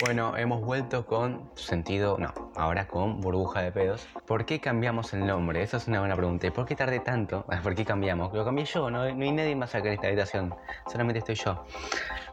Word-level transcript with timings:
Bueno, 0.00 0.34
hemos 0.38 0.62
vuelto 0.62 1.04
con 1.04 1.50
sentido, 1.56 2.16
no, 2.18 2.32
ahora 2.56 2.88
con 2.88 3.20
burbuja 3.20 3.60
de 3.60 3.70
pedos. 3.70 4.08
¿Por 4.26 4.46
qué 4.46 4.58
cambiamos 4.58 5.12
el 5.12 5.26
nombre? 5.26 5.62
Esa 5.62 5.76
es 5.76 5.88
una 5.88 6.00
buena 6.00 6.16
pregunta. 6.16 6.46
¿Y 6.46 6.50
por 6.50 6.64
qué 6.64 6.74
tardé 6.74 7.00
tanto? 7.00 7.44
¿Por 7.62 7.74
qué 7.74 7.84
cambiamos? 7.84 8.32
Lo 8.32 8.42
cambié 8.42 8.64
yo, 8.64 8.90
no, 8.90 9.00
no 9.04 9.22
hay 9.22 9.32
nadie 9.32 9.54
más 9.54 9.74
acá 9.74 9.88
en 9.88 9.94
esta 9.94 10.06
habitación, 10.06 10.54
solamente 10.90 11.18
estoy 11.18 11.34
yo. 11.34 11.66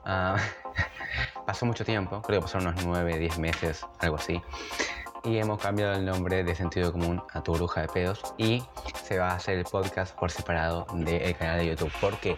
Ah, 0.05 0.37
pasó 1.45 1.65
mucho 1.65 1.83
tiempo, 1.83 2.21
creo 2.21 2.39
que 2.39 2.43
pasaron 2.43 2.67
unos 2.67 2.85
9, 2.85 3.19
10 3.19 3.37
meses, 3.39 3.85
algo 3.99 4.15
así. 4.15 4.41
Y 5.25 5.37
hemos 5.37 5.61
cambiado 5.61 5.95
el 5.95 6.05
nombre 6.05 6.45
de 6.45 6.55
sentido 6.55 6.93
común 6.93 7.21
a 7.33 7.43
tu 7.43 7.51
burbuja 7.51 7.81
de 7.81 7.89
pedos 7.89 8.33
y 8.37 8.63
se 9.03 9.19
va 9.19 9.31
a 9.31 9.35
hacer 9.35 9.57
el 9.57 9.65
podcast 9.65 10.17
por 10.17 10.31
separado 10.31 10.87
del 10.93 11.35
canal 11.35 11.59
de 11.59 11.67
YouTube. 11.67 11.91
¿Por 11.99 12.17
qué? 12.19 12.37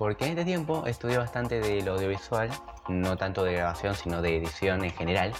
Porque 0.00 0.24
en 0.24 0.30
este 0.30 0.46
tiempo 0.46 0.86
estudié 0.86 1.18
bastante 1.18 1.60
del 1.60 1.86
audiovisual 1.86 2.48
no 2.88 3.18
tanto 3.18 3.44
de 3.44 3.52
grabación, 3.52 3.94
sino 3.94 4.22
de 4.22 4.38
edición 4.38 4.82
en 4.82 4.92
general. 4.92 5.34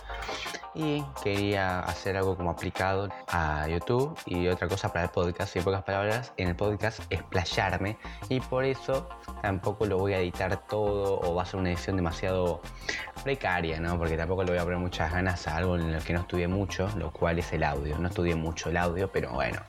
Y 0.75 1.03
quería 1.25 1.81
hacer 1.81 2.19
algo 2.19 2.37
como 2.37 2.51
aplicado 2.51 3.09
a 3.29 3.67
YouTube 3.69 4.19
y 4.27 4.49
otra 4.49 4.69
cosa 4.69 4.93
para 4.93 5.07
el 5.07 5.11
podcast. 5.13 5.57
Y 5.57 5.61
en 5.61 5.65
pocas 5.65 5.83
palabras, 5.83 6.35
en 6.37 6.49
el 6.49 6.57
podcast 6.57 7.01
explayarme. 7.09 7.97
Y 8.29 8.41
por 8.41 8.67
eso 8.67 9.09
tampoco 9.41 9.87
lo 9.87 9.97
voy 9.97 10.13
a 10.13 10.19
editar 10.19 10.55
todo 10.69 11.19
o 11.21 11.35
va 11.35 11.45
a 11.45 11.47
ser 11.47 11.59
una 11.59 11.71
edición 11.71 11.97
demasiado 11.97 12.61
precaria, 13.25 13.81
¿no? 13.81 13.97
Porque 13.97 14.19
tampoco 14.19 14.45
le 14.45 14.51
voy 14.51 14.61
a 14.61 14.65
poner 14.65 14.79
muchas 14.79 15.11
ganas 15.11 15.49
a 15.49 15.57
algo 15.57 15.77
en 15.77 15.91
lo 15.91 16.01
que 16.01 16.13
no 16.13 16.21
estudié 16.21 16.49
mucho, 16.49 16.87
lo 16.99 17.11
cual 17.11 17.39
es 17.39 17.51
el 17.55 17.65
audio. 17.65 17.97
No 17.97 18.09
estudié 18.09 18.35
mucho 18.35 18.69
el 18.69 18.77
audio, 18.77 19.11
pero 19.11 19.31
bueno, 19.31 19.63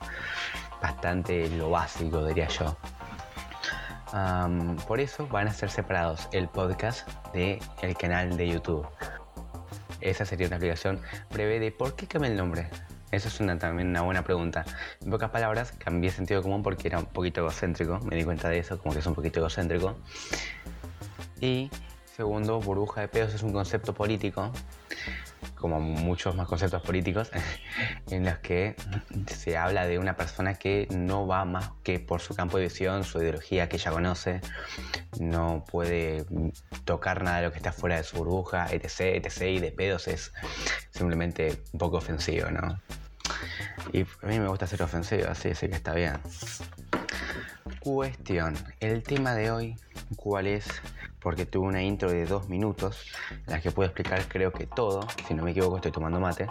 bastante 0.82 1.48
lo 1.48 1.70
básico, 1.70 2.26
diría 2.26 2.48
yo 2.48 2.76
por 4.86 5.00
eso 5.00 5.26
van 5.28 5.48
a 5.48 5.52
ser 5.52 5.70
separados 5.70 6.28
el 6.32 6.48
podcast 6.48 7.08
del 7.32 7.58
el 7.80 7.96
canal 7.96 8.36
de 8.36 8.48
YouTube. 8.48 8.86
Esa 10.00 10.26
sería 10.26 10.48
una 10.48 10.56
explicación 10.56 11.00
breve 11.30 11.60
de 11.60 11.72
por 11.72 11.94
qué 11.94 12.06
cambié 12.06 12.30
el 12.30 12.36
nombre. 12.36 12.68
Eso 13.10 13.28
es 13.28 13.40
una, 13.40 13.58
también 13.58 13.88
una 13.88 14.02
buena 14.02 14.24
pregunta. 14.24 14.64
En 15.00 15.10
pocas 15.10 15.30
palabras, 15.30 15.72
cambié 15.72 16.10
sentido 16.10 16.42
común 16.42 16.62
porque 16.62 16.88
era 16.88 16.98
un 16.98 17.06
poquito 17.06 17.40
egocéntrico. 17.40 18.00
Me 18.00 18.16
di 18.16 18.24
cuenta 18.24 18.48
de 18.48 18.58
eso, 18.58 18.78
como 18.78 18.94
que 18.94 19.00
es 19.00 19.06
un 19.06 19.14
poquito 19.14 19.40
egocéntrico. 19.40 19.96
Y 21.40 21.70
segundo, 22.16 22.60
burbuja 22.60 23.02
de 23.02 23.08
pedos 23.08 23.34
es 23.34 23.42
un 23.42 23.52
concepto 23.52 23.94
político 23.94 24.50
como 25.62 25.80
muchos 25.80 26.34
más 26.34 26.46
conceptos 26.46 26.82
políticos, 26.82 27.30
en 28.10 28.26
los 28.26 28.38
que 28.38 28.76
se 29.26 29.56
habla 29.56 29.86
de 29.86 29.98
una 29.98 30.16
persona 30.16 30.54
que 30.54 30.86
no 30.90 31.26
va 31.26 31.46
más 31.46 31.70
que 31.82 32.00
por 32.00 32.20
su 32.20 32.34
campo 32.34 32.58
de 32.58 32.64
visión, 32.64 33.04
su 33.04 33.18
ideología 33.22 33.68
que 33.70 33.76
ella 33.76 33.92
conoce, 33.92 34.40
no 35.18 35.64
puede 35.66 36.26
tocar 36.84 37.22
nada 37.22 37.38
de 37.38 37.44
lo 37.44 37.52
que 37.52 37.58
está 37.58 37.72
fuera 37.72 37.96
de 37.96 38.04
su 38.04 38.18
burbuja, 38.18 38.66
etc, 38.70 39.24
etc, 39.24 39.42
y 39.42 39.60
de 39.60 39.72
pedos 39.72 40.08
es 40.08 40.32
simplemente 40.90 41.62
un 41.72 41.78
poco 41.78 41.96
ofensivo, 41.96 42.50
¿no? 42.50 42.78
Y 43.92 44.02
a 44.02 44.26
mí 44.26 44.38
me 44.38 44.48
gusta 44.48 44.66
ser 44.66 44.82
ofensivo, 44.82 45.28
así, 45.28 45.50
así 45.50 45.68
que 45.68 45.76
está 45.76 45.94
bien. 45.94 46.18
Cuestión, 47.80 48.56
el 48.80 49.02
tema 49.02 49.34
de 49.34 49.50
hoy, 49.50 49.76
¿cuál 50.14 50.46
es? 50.46 50.66
porque 51.22 51.46
tuve 51.46 51.68
una 51.68 51.82
intro 51.82 52.10
de 52.10 52.26
dos 52.26 52.48
minutos 52.48 53.06
en 53.30 53.52
la 53.52 53.60
que 53.60 53.70
puedo 53.70 53.86
explicar 53.86 54.26
creo 54.28 54.52
que 54.52 54.66
todo, 54.66 55.06
si 55.26 55.34
no 55.34 55.44
me 55.44 55.52
equivoco 55.52 55.76
estoy 55.76 55.92
tomando 55.92 56.20
mate. 56.20 56.48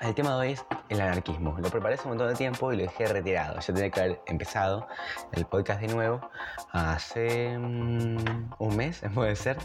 El 0.00 0.14
tema 0.14 0.30
de 0.30 0.36
hoy 0.36 0.52
es 0.52 0.64
el 0.88 1.00
anarquismo. 1.00 1.56
Lo 1.60 1.70
preparé 1.70 1.94
hace 1.94 2.04
un 2.04 2.10
montón 2.10 2.28
de 2.28 2.34
tiempo 2.34 2.72
y 2.72 2.76
lo 2.76 2.82
dejé 2.82 3.06
retirado. 3.06 3.60
Yo 3.60 3.72
tenía 3.72 3.88
que 3.88 4.00
haber 4.00 4.20
empezado 4.26 4.88
el 5.30 5.46
podcast 5.46 5.80
de 5.80 5.86
nuevo 5.86 6.28
hace 6.72 7.56
mm, 7.56 8.52
un 8.58 8.76
mes, 8.76 9.00
puede 9.14 9.36
ser, 9.36 9.58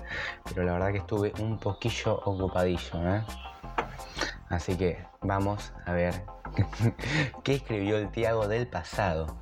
pero 0.44 0.64
la 0.64 0.74
verdad 0.74 0.92
que 0.92 1.00
estuve 1.00 1.34
un 1.40 1.58
poquillo 1.58 2.20
ocupadillo. 2.24 3.16
¿eh? 3.16 3.24
Así 4.50 4.78
que 4.78 5.04
vamos 5.22 5.74
a 5.86 5.94
ver 5.94 6.14
qué 7.44 7.56
escribió 7.56 7.98
el 7.98 8.12
Tiago 8.12 8.48
del 8.48 8.68
pasado 8.68 9.36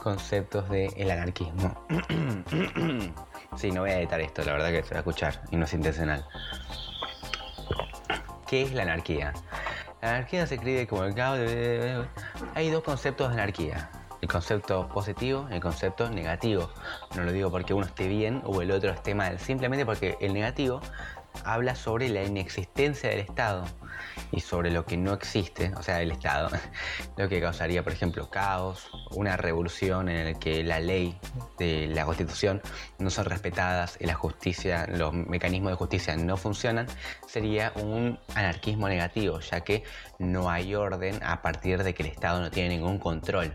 conceptos 0.00 0.68
del 0.68 1.10
anarquismo. 1.10 1.86
sí, 3.56 3.70
no 3.70 3.82
voy 3.82 3.90
a 3.90 3.98
editar 3.98 4.20
esto, 4.20 4.42
la 4.42 4.52
verdad 4.52 4.70
que 4.70 4.82
se 4.82 4.90
va 4.90 4.96
a 4.96 5.00
escuchar 5.00 5.42
y 5.50 5.56
no 5.56 5.64
es 5.64 5.74
intencional. 5.74 6.26
¿Qué 8.46 8.62
es 8.62 8.72
la 8.72 8.82
anarquía? 8.82 9.32
La 10.02 10.16
anarquía 10.16 10.46
se 10.46 10.56
escribe 10.56 10.86
como 10.86 11.04
el 11.04 11.14
caos. 11.14 11.38
Hay 12.54 12.70
dos 12.70 12.82
conceptos 12.82 13.28
de 13.28 13.34
anarquía. 13.34 13.90
El 14.20 14.28
concepto 14.28 14.88
positivo 14.88 15.46
y 15.50 15.54
el 15.54 15.60
concepto 15.60 16.10
negativo. 16.10 16.70
No 17.14 17.22
lo 17.22 17.32
digo 17.32 17.50
porque 17.50 17.74
uno 17.74 17.86
esté 17.86 18.08
bien 18.08 18.42
o 18.44 18.60
el 18.60 18.70
otro 18.70 18.90
esté 18.90 19.14
mal, 19.14 19.38
simplemente 19.38 19.86
porque 19.86 20.16
el 20.20 20.34
negativo 20.34 20.80
habla 21.44 21.74
sobre 21.74 22.08
la 22.08 22.22
inexistencia 22.22 23.08
del 23.10 23.20
Estado 23.20 23.64
y 24.32 24.40
sobre 24.40 24.70
lo 24.70 24.84
que 24.84 24.96
no 24.96 25.12
existe, 25.12 25.72
o 25.76 25.82
sea, 25.82 26.02
el 26.02 26.12
Estado, 26.12 26.50
lo 27.16 27.28
que 27.28 27.40
causaría, 27.40 27.82
por 27.82 27.92
ejemplo, 27.92 28.30
caos, 28.30 28.90
una 29.10 29.36
revolución 29.36 30.08
en 30.08 30.32
la 30.32 30.38
que 30.38 30.62
la 30.62 30.80
ley 30.80 31.18
de 31.58 31.88
la 31.88 32.04
Constitución 32.04 32.62
no 32.98 33.10
son 33.10 33.24
respetadas 33.24 33.96
y 34.00 34.06
la 34.06 34.14
justicia, 34.14 34.86
los 34.86 35.12
mecanismos 35.12 35.72
de 35.72 35.76
justicia 35.76 36.16
no 36.16 36.36
funcionan, 36.36 36.86
sería 37.26 37.72
un 37.76 38.18
anarquismo 38.34 38.88
negativo, 38.88 39.40
ya 39.40 39.62
que 39.62 39.82
no 40.18 40.50
hay 40.50 40.74
orden 40.74 41.20
a 41.22 41.42
partir 41.42 41.82
de 41.82 41.94
que 41.94 42.02
el 42.02 42.10
Estado 42.10 42.40
no 42.40 42.50
tiene 42.50 42.70
ningún 42.70 42.98
control. 42.98 43.54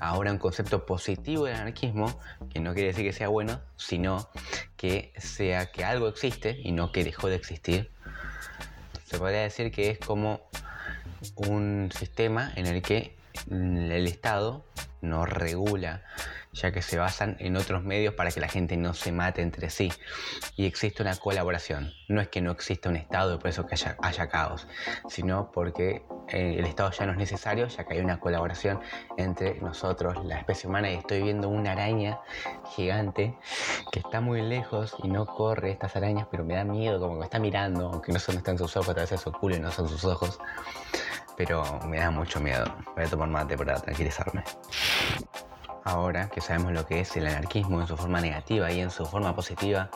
Ahora 0.00 0.32
un 0.32 0.38
concepto 0.38 0.86
positivo 0.86 1.44
del 1.44 1.56
anarquismo, 1.56 2.18
que 2.50 2.60
no 2.60 2.72
quiere 2.72 2.88
decir 2.88 3.04
que 3.04 3.12
sea 3.12 3.28
bueno, 3.28 3.60
sino 3.76 4.28
que 4.76 5.12
sea 5.18 5.70
que 5.70 5.84
algo 5.84 6.08
existe 6.08 6.58
y 6.62 6.72
no 6.72 6.92
que 6.92 7.04
dejó 7.04 7.28
de 7.28 7.36
existir. 7.36 7.90
Se 9.10 9.18
podría 9.18 9.40
decir 9.40 9.72
que 9.72 9.90
es 9.90 9.98
como 9.98 10.40
un 11.34 11.90
sistema 11.98 12.52
en 12.54 12.66
el 12.68 12.80
que 12.80 13.16
el 13.50 14.06
Estado 14.06 14.64
no 15.00 15.26
regula 15.26 16.04
ya 16.52 16.72
que 16.72 16.82
se 16.82 16.98
basan 16.98 17.36
en 17.38 17.56
otros 17.56 17.84
medios 17.84 18.14
para 18.14 18.30
que 18.30 18.40
la 18.40 18.48
gente 18.48 18.76
no 18.76 18.94
se 18.94 19.12
mate 19.12 19.42
entre 19.42 19.70
sí. 19.70 19.92
Y 20.56 20.66
existe 20.66 21.02
una 21.02 21.16
colaboración. 21.16 21.92
No 22.08 22.20
es 22.20 22.28
que 22.28 22.40
no 22.40 22.50
exista 22.50 22.88
un 22.88 22.96
Estado 22.96 23.34
y 23.34 23.38
por 23.38 23.50
eso 23.50 23.66
que 23.66 23.76
haya, 24.02 24.28
caos, 24.28 24.66
sino 25.08 25.50
porque 25.52 26.02
eh, 26.28 26.56
el 26.58 26.66
Estado 26.66 26.90
ya 26.90 27.06
no 27.06 27.12
es 27.12 27.18
necesario, 27.18 27.68
ya 27.68 27.84
que 27.84 27.94
hay 27.94 28.00
una 28.00 28.20
colaboración 28.20 28.80
entre 29.16 29.60
nosotros, 29.60 30.24
la 30.24 30.38
especie 30.38 30.68
humana, 30.68 30.90
y 30.90 30.96
estoy 30.96 31.22
viendo 31.22 31.48
una 31.48 31.72
araña 31.72 32.20
gigante 32.74 33.36
que 33.92 34.00
está 34.00 34.20
muy 34.20 34.42
lejos 34.42 34.94
y 35.02 35.08
no 35.08 35.26
corre 35.26 35.70
estas 35.70 35.96
arañas, 35.96 36.26
pero 36.30 36.44
me 36.44 36.54
da 36.54 36.64
miedo, 36.64 37.00
como 37.00 37.14
que 37.14 37.18
me 37.20 37.24
está 37.24 37.38
mirando, 37.38 37.88
aunque 37.88 38.12
no 38.12 38.18
son 38.18 38.36
están 38.36 38.58
sus 38.58 38.76
ojos, 38.76 38.94
tal 38.94 39.04
vez 39.04 39.12
es 39.12 39.20
su 39.20 39.50
y 39.50 39.58
no 39.58 39.70
son 39.70 39.88
sus 39.88 40.04
ojos. 40.04 40.38
Pero 41.36 41.80
me 41.86 41.98
da 41.98 42.10
mucho 42.10 42.40
miedo. 42.40 42.64
Voy 42.94 43.04
a 43.04 43.08
tomar 43.08 43.28
mate 43.28 43.56
para 43.56 43.80
tranquilizarme. 43.80 44.44
Ahora 45.84 46.28
que 46.28 46.40
sabemos 46.40 46.72
lo 46.72 46.86
que 46.86 47.00
es 47.00 47.16
el 47.16 47.26
anarquismo 47.26 47.80
en 47.80 47.86
su 47.86 47.96
forma 47.96 48.20
negativa 48.20 48.70
y 48.70 48.80
en 48.80 48.90
su 48.90 49.06
forma 49.06 49.34
positiva, 49.34 49.90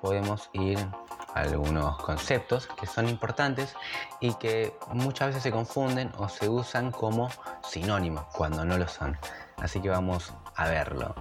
podemos 0.00 0.50
ir 0.52 0.78
a 1.34 1.40
algunos 1.40 1.96
conceptos 2.02 2.68
que 2.78 2.86
son 2.86 3.08
importantes 3.08 3.74
y 4.20 4.34
que 4.34 4.76
muchas 4.92 5.28
veces 5.28 5.42
se 5.42 5.50
confunden 5.50 6.12
o 6.18 6.28
se 6.28 6.48
usan 6.48 6.92
como 6.92 7.28
sinónimos 7.62 8.24
cuando 8.32 8.64
no 8.64 8.78
lo 8.78 8.88
son. 8.88 9.18
Así 9.56 9.80
que 9.80 9.88
vamos 9.88 10.32
a 10.56 10.68
verlo. 10.68 11.14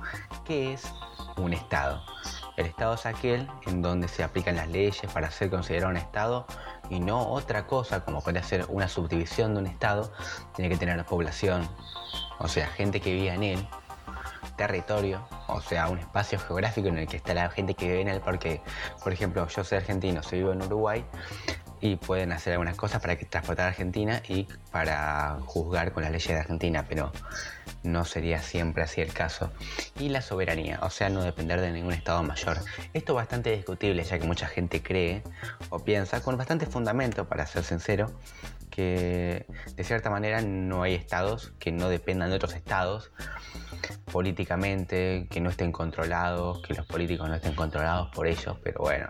¿Qué 0.46 0.74
es 0.74 0.84
un 1.38 1.54
Estado? 1.54 2.02
El 2.58 2.68
Estado 2.68 2.94
es 2.94 3.06
aquel 3.06 3.50
en 3.66 3.82
donde 3.82 4.08
se 4.08 4.24
aplican 4.24 4.56
las 4.56 4.68
leyes 4.68 5.12
para 5.14 5.32
ser 5.32 5.50
considerado 5.50 5.92
un 5.92 5.98
Estado 5.98 6.46
y 6.90 7.00
no 7.00 7.28
otra 7.30 7.66
cosa 7.68 8.04
como 8.04 8.22
puede 8.22 8.44
ser 8.44 8.66
una 8.70 8.88
subdivisión 8.88 9.54
de 9.54 9.62
un 9.62 9.68
Estado. 9.68 10.12
Tiene 10.56 10.70
que 10.70 10.78
tener 10.78 11.04
población, 11.06 11.68
o 12.40 12.48
sea, 12.48 12.68
gente 12.68 13.00
que 13.00 13.14
vive 13.14 13.34
en 13.34 13.44
él, 13.44 13.68
territorio, 14.56 15.26
o 15.48 15.62
sea, 15.62 15.90
un 15.90 16.00
espacio 16.00 16.40
geográfico 16.40 16.88
en 16.88 16.98
el 17.00 17.08
que 17.08 17.18
está 17.18 17.34
la 17.34 17.50
gente 17.50 17.74
que 17.74 17.88
vive 17.88 18.02
en 18.02 18.08
él, 18.08 18.22
porque, 18.24 18.62
por 19.04 19.14
ejemplo, 19.14 19.48
yo 19.48 19.64
soy 19.64 19.78
argentino, 19.78 20.22
soy 20.24 20.40
vivo 20.40 20.54
en 20.54 20.62
Uruguay, 20.62 21.06
y 21.84 21.98
pueden 21.98 22.32
hacer 22.32 22.54
algunas 22.54 22.78
cosas 22.78 23.02
para 23.02 23.18
que 23.18 23.26
transportar 23.26 23.66
a 23.66 23.70
Argentina 23.70 24.22
y 24.30 24.48
para 24.72 25.38
juzgar 25.46 25.92
con 25.92 26.04
las 26.04 26.14
leyes 26.14 26.30
de 26.30 26.40
Argentina, 26.40 26.86
pero 26.88 27.12
no 27.84 28.06
sería 28.06 28.42
siempre 28.42 28.84
así 28.84 29.02
el 29.02 29.12
caso. 29.12 29.52
Y 30.00 30.08
la 30.08 30.22
soberanía, 30.22 30.80
o 30.82 30.90
sea, 30.90 31.10
no 31.10 31.22
depender 31.22 31.60
de 31.60 31.74
ningún 31.74 31.92
Estado 31.92 32.24
mayor. 32.24 32.60
Esto 32.94 33.12
es 33.12 33.16
bastante 33.16 33.54
discutible, 33.54 34.02
ya 34.06 34.18
que 34.18 34.26
mucha 34.26 34.48
gente 34.48 34.82
cree 34.82 35.24
o 35.70 35.80
piensa, 35.80 36.22
con 36.22 36.38
bastante 36.38 36.68
fundamento, 36.68 37.28
para 37.28 37.46
ser 37.46 37.66
sincero, 37.66 38.12
que 38.74 39.46
de 39.76 39.84
cierta 39.84 40.10
manera 40.10 40.42
no 40.42 40.82
hay 40.82 40.96
estados 40.96 41.54
que 41.60 41.72
no 41.72 41.90
dependan 41.90 42.32
de 42.32 42.38
otros 42.38 42.56
estados 42.56 43.12
políticamente, 44.12 45.28
que 45.30 45.42
no 45.42 45.52
estén 45.52 45.72
controlados, 45.72 46.62
que 46.64 46.74
los 46.74 46.86
políticos 46.88 47.30
no 47.30 47.36
estén 47.36 47.54
controlados 47.54 48.10
por 48.16 48.26
ellos, 48.26 48.58
pero 48.64 48.80
bueno, 48.82 49.10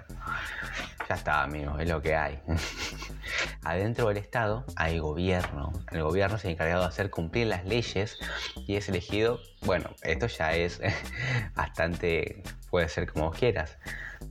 ya 1.07 1.15
está, 1.15 1.43
amigos, 1.43 1.79
es 1.79 1.87
lo 1.87 2.01
que 2.01 2.13
hay. 2.13 2.41
Adentro 3.63 4.09
del 4.09 4.17
Estado 4.17 4.65
hay 4.75 4.99
gobierno. 4.99 5.71
El 5.91 6.03
gobierno 6.03 6.35
es 6.35 6.43
el 6.43 6.51
encargado 6.51 6.81
de 6.81 6.87
hacer 6.87 7.09
cumplir 7.09 7.47
las 7.47 7.63
leyes 7.63 8.19
y 8.67 8.75
es 8.75 8.89
elegido, 8.89 9.39
bueno, 9.61 9.91
esto 10.01 10.27
ya 10.27 10.53
es 10.53 10.81
bastante, 11.55 12.43
puede 12.69 12.89
ser 12.89 13.09
como 13.09 13.31
quieras. 13.31 13.77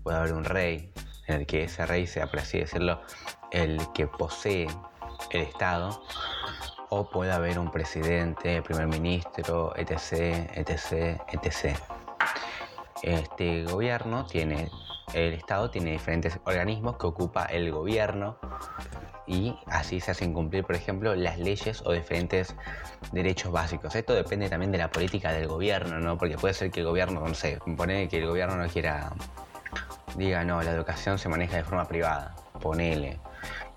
Puede 0.03 0.19
haber 0.19 0.35
un 0.35 0.45
rey, 0.45 0.93
en 1.27 1.37
el 1.37 1.47
que 1.47 1.65
ese 1.65 1.87
rey 1.87 2.07
sea, 2.07 2.27
por 2.27 2.41
así 2.41 2.59
decirlo, 2.59 3.01
el 3.51 3.81
que 3.95 4.07
posee 4.07 4.67
el 5.31 5.43
Estado, 5.43 6.03
o 6.95 7.09
puede 7.09 7.33
haber 7.33 7.59
un 7.59 7.71
presidente, 7.71 8.61
primer 8.61 8.87
ministro, 8.87 9.73
etc., 9.77 10.51
etc., 10.55 11.19
etc. 11.33 11.79
Este 13.03 13.65
gobierno 13.65 14.27
tiene, 14.27 14.71
el 15.15 15.33
Estado 15.33 15.71
tiene 15.71 15.93
diferentes 15.93 16.39
organismos 16.45 16.99
que 16.99 17.07
ocupa 17.07 17.47
el 17.47 17.73
gobierno 17.73 18.39
y 19.27 19.57
así 19.69 20.01
se 20.01 20.11
hacen 20.11 20.35
cumplir, 20.35 20.65
por 20.65 20.77
ejemplo, 20.77 21.15
las 21.15 21.39
leyes 21.39 21.83
o 21.87 21.93
diferentes 21.93 22.55
derechos 23.11 23.51
básicos. 23.53 23.95
Esto 23.95 24.13
depende 24.13 24.51
también 24.51 24.71
de 24.71 24.77
la 24.77 24.91
política 24.91 25.33
del 25.33 25.49
gobierno, 25.49 25.99
¿no? 25.99 26.19
Porque 26.19 26.37
puede 26.37 26.53
ser 26.53 26.71
que 26.71 26.81
el 26.81 26.87
gobierno, 26.87 27.27
no 27.27 27.35
sé, 27.35 27.59
pone 27.75 28.07
que 28.09 28.19
el 28.19 28.27
gobierno 28.27 28.57
no 28.57 28.69
quiera, 28.69 29.13
diga, 30.17 30.45
no, 30.45 30.63
la 30.63 30.73
educación 30.73 31.19
se 31.19 31.31
maneja 31.31 31.57
de 31.57 31.65
forma 31.65 31.89
privada, 31.89 32.35
ponele 32.61 33.19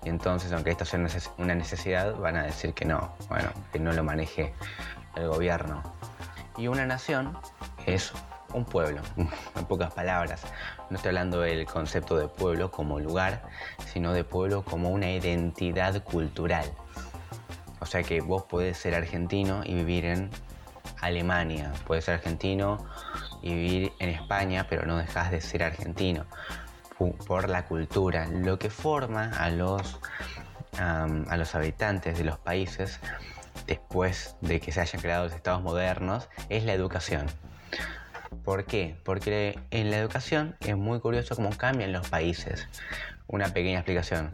entonces, 0.08 0.52
aunque 0.52 0.70
esto 0.70 0.84
sea 0.84 1.00
una 1.38 1.54
necesidad, 1.54 2.14
van 2.16 2.36
a 2.36 2.44
decir 2.44 2.74
que 2.74 2.84
no, 2.84 3.14
bueno, 3.28 3.50
que 3.72 3.78
no 3.78 3.92
lo 3.92 4.04
maneje 4.04 4.54
el 5.16 5.28
gobierno. 5.28 5.82
Y 6.56 6.68
una 6.68 6.86
nación 6.86 7.36
es 7.86 8.12
un 8.52 8.64
pueblo, 8.64 9.02
en 9.16 9.64
pocas 9.66 9.92
palabras. 9.92 10.42
No 10.90 10.96
estoy 10.96 11.10
hablando 11.10 11.40
del 11.40 11.66
concepto 11.66 12.16
de 12.16 12.28
pueblo 12.28 12.70
como 12.70 13.00
lugar, 13.00 13.42
sino 13.92 14.12
de 14.12 14.24
pueblo 14.24 14.64
como 14.64 14.90
una 14.90 15.10
identidad 15.10 16.02
cultural. 16.02 16.72
O 17.80 17.86
sea 17.86 18.02
que 18.02 18.20
vos 18.20 18.44
podés 18.44 18.78
ser 18.78 18.94
argentino 18.94 19.62
y 19.64 19.74
vivir 19.74 20.06
en 20.06 20.30
Alemania, 21.00 21.72
puedes 21.86 22.04
ser 22.04 22.14
argentino 22.14 22.78
y 23.42 23.54
vivir 23.54 23.92
en 23.98 24.08
España, 24.08 24.66
pero 24.68 24.86
no 24.86 24.96
dejas 24.96 25.30
de 25.30 25.40
ser 25.40 25.62
argentino 25.62 26.24
por 26.98 27.48
la 27.48 27.66
cultura, 27.66 28.26
lo 28.26 28.58
que 28.58 28.70
forma 28.70 29.30
a 29.30 29.50
los, 29.50 30.00
a 30.78 31.36
los 31.36 31.54
habitantes 31.54 32.18
de 32.18 32.24
los 32.24 32.38
países 32.38 33.00
después 33.66 34.36
de 34.40 34.60
que 34.60 34.72
se 34.72 34.80
hayan 34.80 35.00
creado 35.00 35.24
los 35.24 35.34
estados 35.34 35.62
modernos 35.62 36.28
es 36.48 36.64
la 36.64 36.72
educación. 36.72 37.26
¿Por 38.44 38.64
qué? 38.64 38.96
Porque 39.04 39.58
en 39.70 39.90
la 39.90 39.98
educación 39.98 40.56
es 40.60 40.76
muy 40.76 41.00
curioso 41.00 41.34
cómo 41.34 41.50
cambian 41.50 41.92
los 41.92 42.08
países. 42.08 42.68
Una 43.26 43.48
pequeña 43.48 43.78
explicación. 43.78 44.30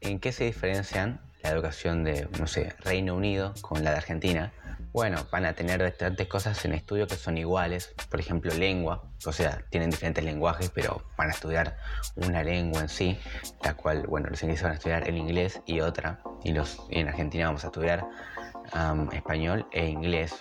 ¿En 0.00 0.20
qué 0.20 0.32
se 0.32 0.44
diferencian 0.44 1.20
la 1.44 1.50
educación 1.50 2.02
de, 2.02 2.28
no 2.40 2.48
sé, 2.48 2.74
Reino 2.80 3.14
Unido 3.14 3.54
con 3.60 3.84
la 3.84 3.90
de 3.90 3.98
Argentina? 3.98 4.52
Bueno, 4.92 5.26
van 5.30 5.44
a 5.44 5.52
tener 5.54 5.82
bastantes 5.82 6.26
cosas 6.28 6.64
en 6.64 6.72
estudio 6.72 7.06
que 7.06 7.16
son 7.16 7.36
iguales, 7.36 7.94
por 8.08 8.20
ejemplo 8.20 8.54
lengua, 8.54 9.02
o 9.26 9.32
sea, 9.32 9.62
tienen 9.70 9.90
diferentes 9.90 10.24
lenguajes, 10.24 10.70
pero 10.70 11.02
van 11.16 11.28
a 11.28 11.32
estudiar 11.32 11.76
una 12.14 12.42
lengua 12.42 12.80
en 12.80 12.88
sí, 12.88 13.18
la 13.62 13.74
cual, 13.74 14.06
bueno, 14.06 14.28
los 14.30 14.42
ingleses 14.42 14.62
van 14.62 14.72
a 14.72 14.74
estudiar 14.76 15.08
el 15.08 15.16
inglés 15.16 15.60
y 15.66 15.80
otra, 15.80 16.20
y 16.44 16.52
los 16.52 16.78
en 16.90 17.08
Argentina 17.08 17.46
vamos 17.46 17.64
a 17.64 17.68
estudiar 17.68 18.06
español 19.12 19.66
e 19.72 19.88
inglés, 19.88 20.34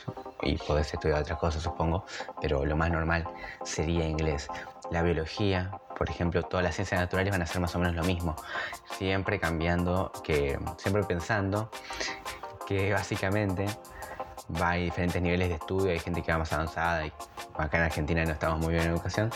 y 0.44 0.56
podés 0.58 0.94
estudiar 0.94 1.22
otras 1.22 1.40
cosas, 1.40 1.64
supongo, 1.64 2.06
pero 2.40 2.64
lo 2.64 2.78
más 2.78 2.92
normal 2.92 3.28
sería 3.64 4.06
inglés. 4.06 4.48
La 4.92 5.02
biología, 5.02 5.72
por 5.98 6.10
ejemplo, 6.10 6.44
todas 6.44 6.64
las 6.64 6.76
ciencias 6.76 7.00
naturales 7.00 7.32
van 7.32 7.42
a 7.42 7.46
ser 7.46 7.62
más 7.62 7.76
o 7.76 7.80
menos 7.80 7.96
lo 7.96 8.04
mismo, 8.04 8.36
siempre 8.98 9.40
cambiando, 9.40 10.12
que 10.24 10.60
siempre 10.78 11.04
pensando 11.04 11.70
que 12.66 12.94
básicamente 12.94 13.66
va, 14.62 14.74
diferentes 14.74 15.22
niveles 15.22 15.50
de 15.50 15.56
estudio, 15.56 15.92
hay 15.92 16.00
gente 16.00 16.22
que 16.22 16.32
va 16.32 16.40
más 16.40 16.54
avanzada 16.54 17.06
y 17.06 17.14
acá 17.58 17.78
en 17.78 17.84
Argentina 17.84 18.26
no 18.26 18.32
estamos 18.32 18.60
muy 18.60 18.74
bien 18.74 18.86
en 18.86 18.92
educación, 18.92 19.32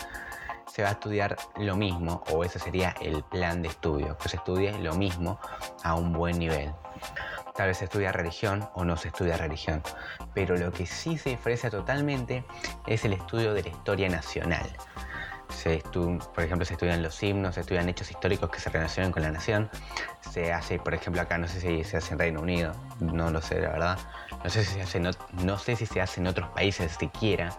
se 0.66 0.82
va 0.82 0.90
a 0.90 0.92
estudiar 0.92 1.36
lo 1.56 1.76
mismo 1.76 2.22
o 2.30 2.44
ese 2.44 2.58
sería 2.58 2.94
el 3.00 3.22
plan 3.24 3.62
de 3.62 3.68
estudio, 3.68 4.16
que 4.18 4.28
se 4.28 4.36
estudie 4.36 4.72
lo 4.78 4.94
mismo 4.94 5.40
a 5.82 5.94
un 5.94 6.12
buen 6.12 6.38
nivel. 6.38 6.72
Tal 7.54 7.68
vez 7.68 7.78
se 7.78 7.84
estudia 7.84 8.12
religión 8.12 8.68
o 8.74 8.84
no 8.84 8.96
se 8.96 9.08
estudia 9.08 9.36
religión, 9.36 9.82
pero 10.34 10.56
lo 10.56 10.70
que 10.70 10.86
sí 10.86 11.18
se 11.18 11.30
diferencia 11.30 11.70
totalmente 11.70 12.44
es 12.86 13.04
el 13.04 13.14
estudio 13.14 13.52
de 13.52 13.64
la 13.64 13.68
historia 13.70 14.08
nacional 14.08 14.68
se 15.50 15.82
por 16.34 16.44
ejemplo, 16.44 16.64
se 16.64 16.74
estudian 16.74 17.02
los 17.02 17.22
himnos, 17.22 17.54
se 17.54 17.62
estudian 17.62 17.88
hechos 17.88 18.10
históricos 18.10 18.50
que 18.50 18.60
se 18.60 18.70
relacionan 18.70 19.12
con 19.12 19.22
la 19.22 19.30
nación. 19.30 19.70
Se 20.30 20.52
hace, 20.52 20.78
por 20.78 20.94
ejemplo, 20.94 21.22
acá, 21.22 21.38
no 21.38 21.48
sé 21.48 21.60
si 21.60 21.84
se 21.84 21.96
hace 21.96 22.12
en 22.12 22.18
Reino 22.18 22.40
Unido, 22.40 22.74
no 23.00 23.30
lo 23.30 23.40
sé, 23.40 23.60
la 23.60 23.70
verdad. 23.70 23.98
No 24.44 24.50
sé 24.50 24.64
si 24.64 24.74
se 24.74 24.82
hace 24.82 24.98
en, 24.98 25.10
no 25.44 25.58
sé 25.58 25.76
si 25.76 25.86
se 25.86 26.00
hace 26.00 26.20
en 26.20 26.26
otros 26.26 26.50
países 26.50 26.92
siquiera, 26.98 27.50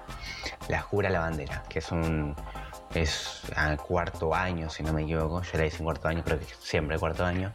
la 0.67 0.81
jura 0.81 1.09
la 1.09 1.19
bandera, 1.19 1.63
que 1.69 1.79
es 1.79 1.91
un 1.91 2.35
es 2.93 3.41
al 3.55 3.77
cuarto 3.77 4.33
año, 4.33 4.69
si 4.69 4.83
no 4.83 4.93
me 4.93 5.03
equivoco. 5.03 5.41
Yo 5.43 5.57
la 5.57 5.65
hice 5.65 5.77
en 5.77 5.83
cuarto 5.83 6.07
año, 6.07 6.23
creo 6.23 6.39
que 6.39 6.45
siempre 6.61 6.97
cuarto 6.97 7.25
año. 7.25 7.53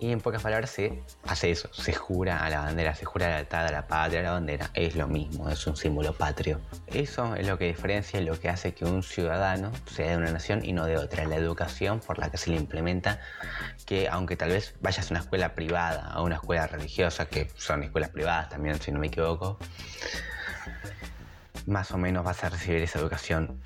Y 0.00 0.12
en 0.12 0.20
pocas 0.20 0.42
palabras 0.42 0.70
se 0.70 1.02
hace 1.26 1.50
eso, 1.50 1.68
se 1.72 1.92
jura 1.92 2.44
a 2.44 2.50
la 2.50 2.60
bandera, 2.60 2.94
se 2.94 3.04
jura 3.04 3.26
a 3.26 3.30
la 3.30 3.34
lealtad 3.36 3.66
a 3.66 3.72
la 3.72 3.88
patria, 3.88 4.20
a 4.20 4.22
la 4.22 4.30
bandera. 4.32 4.70
Es 4.74 4.94
lo 4.94 5.08
mismo, 5.08 5.48
es 5.48 5.66
un 5.66 5.76
símbolo 5.76 6.12
patrio. 6.12 6.60
Eso 6.86 7.34
es 7.34 7.46
lo 7.46 7.58
que 7.58 7.66
diferencia, 7.66 8.20
lo 8.20 8.38
que 8.38 8.48
hace 8.48 8.74
que 8.74 8.84
un 8.84 9.02
ciudadano 9.02 9.72
sea 9.90 10.10
de 10.10 10.16
una 10.16 10.30
nación 10.30 10.64
y 10.64 10.72
no 10.72 10.86
de 10.86 10.98
otra. 10.98 11.24
La 11.24 11.36
educación 11.36 11.98
por 11.98 12.18
la 12.18 12.30
que 12.30 12.38
se 12.38 12.50
le 12.50 12.56
implementa 12.56 13.20
que 13.86 14.08
aunque 14.08 14.36
tal 14.36 14.50
vez 14.50 14.74
vayas 14.80 15.10
a 15.10 15.14
una 15.14 15.20
escuela 15.20 15.54
privada, 15.54 16.06
a 16.12 16.22
una 16.22 16.36
escuela 16.36 16.68
religiosa, 16.68 17.26
que 17.26 17.50
son 17.56 17.82
escuelas 17.82 18.10
privadas 18.10 18.50
también, 18.50 18.80
si 18.80 18.92
no 18.92 19.00
me 19.00 19.08
equivoco, 19.08 19.58
más 21.68 21.92
o 21.92 21.98
menos 21.98 22.24
vas 22.24 22.42
a 22.44 22.48
recibir 22.48 22.82
esa 22.82 22.98
educación 22.98 23.60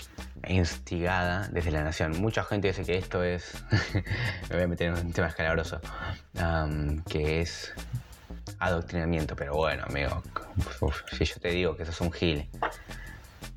instigada 0.48 1.48
desde 1.52 1.70
la 1.70 1.84
nación. 1.84 2.20
Mucha 2.20 2.42
gente 2.42 2.68
dice 2.68 2.84
que 2.84 2.98
esto 2.98 3.22
es, 3.22 3.64
me 4.50 4.56
voy 4.56 4.64
a 4.64 4.68
meter 4.68 4.88
en 4.88 5.06
un 5.06 5.12
tema 5.12 5.28
escalabroso, 5.28 5.80
que 7.08 7.40
es 7.40 7.72
adoctrinamiento, 8.58 9.36
pero 9.36 9.54
bueno, 9.54 9.84
amigo, 9.86 10.22
si 11.12 11.24
yo 11.24 11.36
te 11.36 11.48
digo 11.48 11.76
que 11.76 11.84
eso 11.84 11.92
es 11.92 12.00
un 12.00 12.12
gil, 12.12 12.48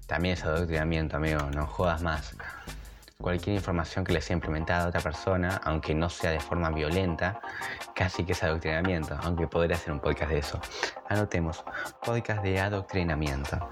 también 0.05 0.35
es 0.35 0.43
adoctrinamiento, 0.43 1.17
amigo, 1.17 1.39
no 1.53 1.65
jodas 1.65 2.03
más. 2.03 2.35
Cualquier 3.17 3.55
información 3.55 4.05
que 4.05 4.13
le 4.13 4.21
sea 4.21 4.35
implementada 4.35 4.85
a 4.85 4.87
otra 4.89 5.01
persona, 5.01 5.59
aunque 5.63 5.95
no 5.95 6.09
sea 6.09 6.29
de 6.31 6.39
forma 6.39 6.69
violenta, 6.69 7.39
casi 7.95 8.23
que 8.23 8.33
es 8.33 8.43
adoctrinamiento, 8.43 9.17
aunque 9.23 9.47
podría 9.47 9.77
hacer 9.77 9.93
un 9.93 9.99
podcast 9.99 10.31
de 10.31 10.37
eso. 10.37 10.61
Anotemos, 11.09 11.63
podcast 12.03 12.43
de 12.43 12.59
adoctrinamiento. 12.59 13.67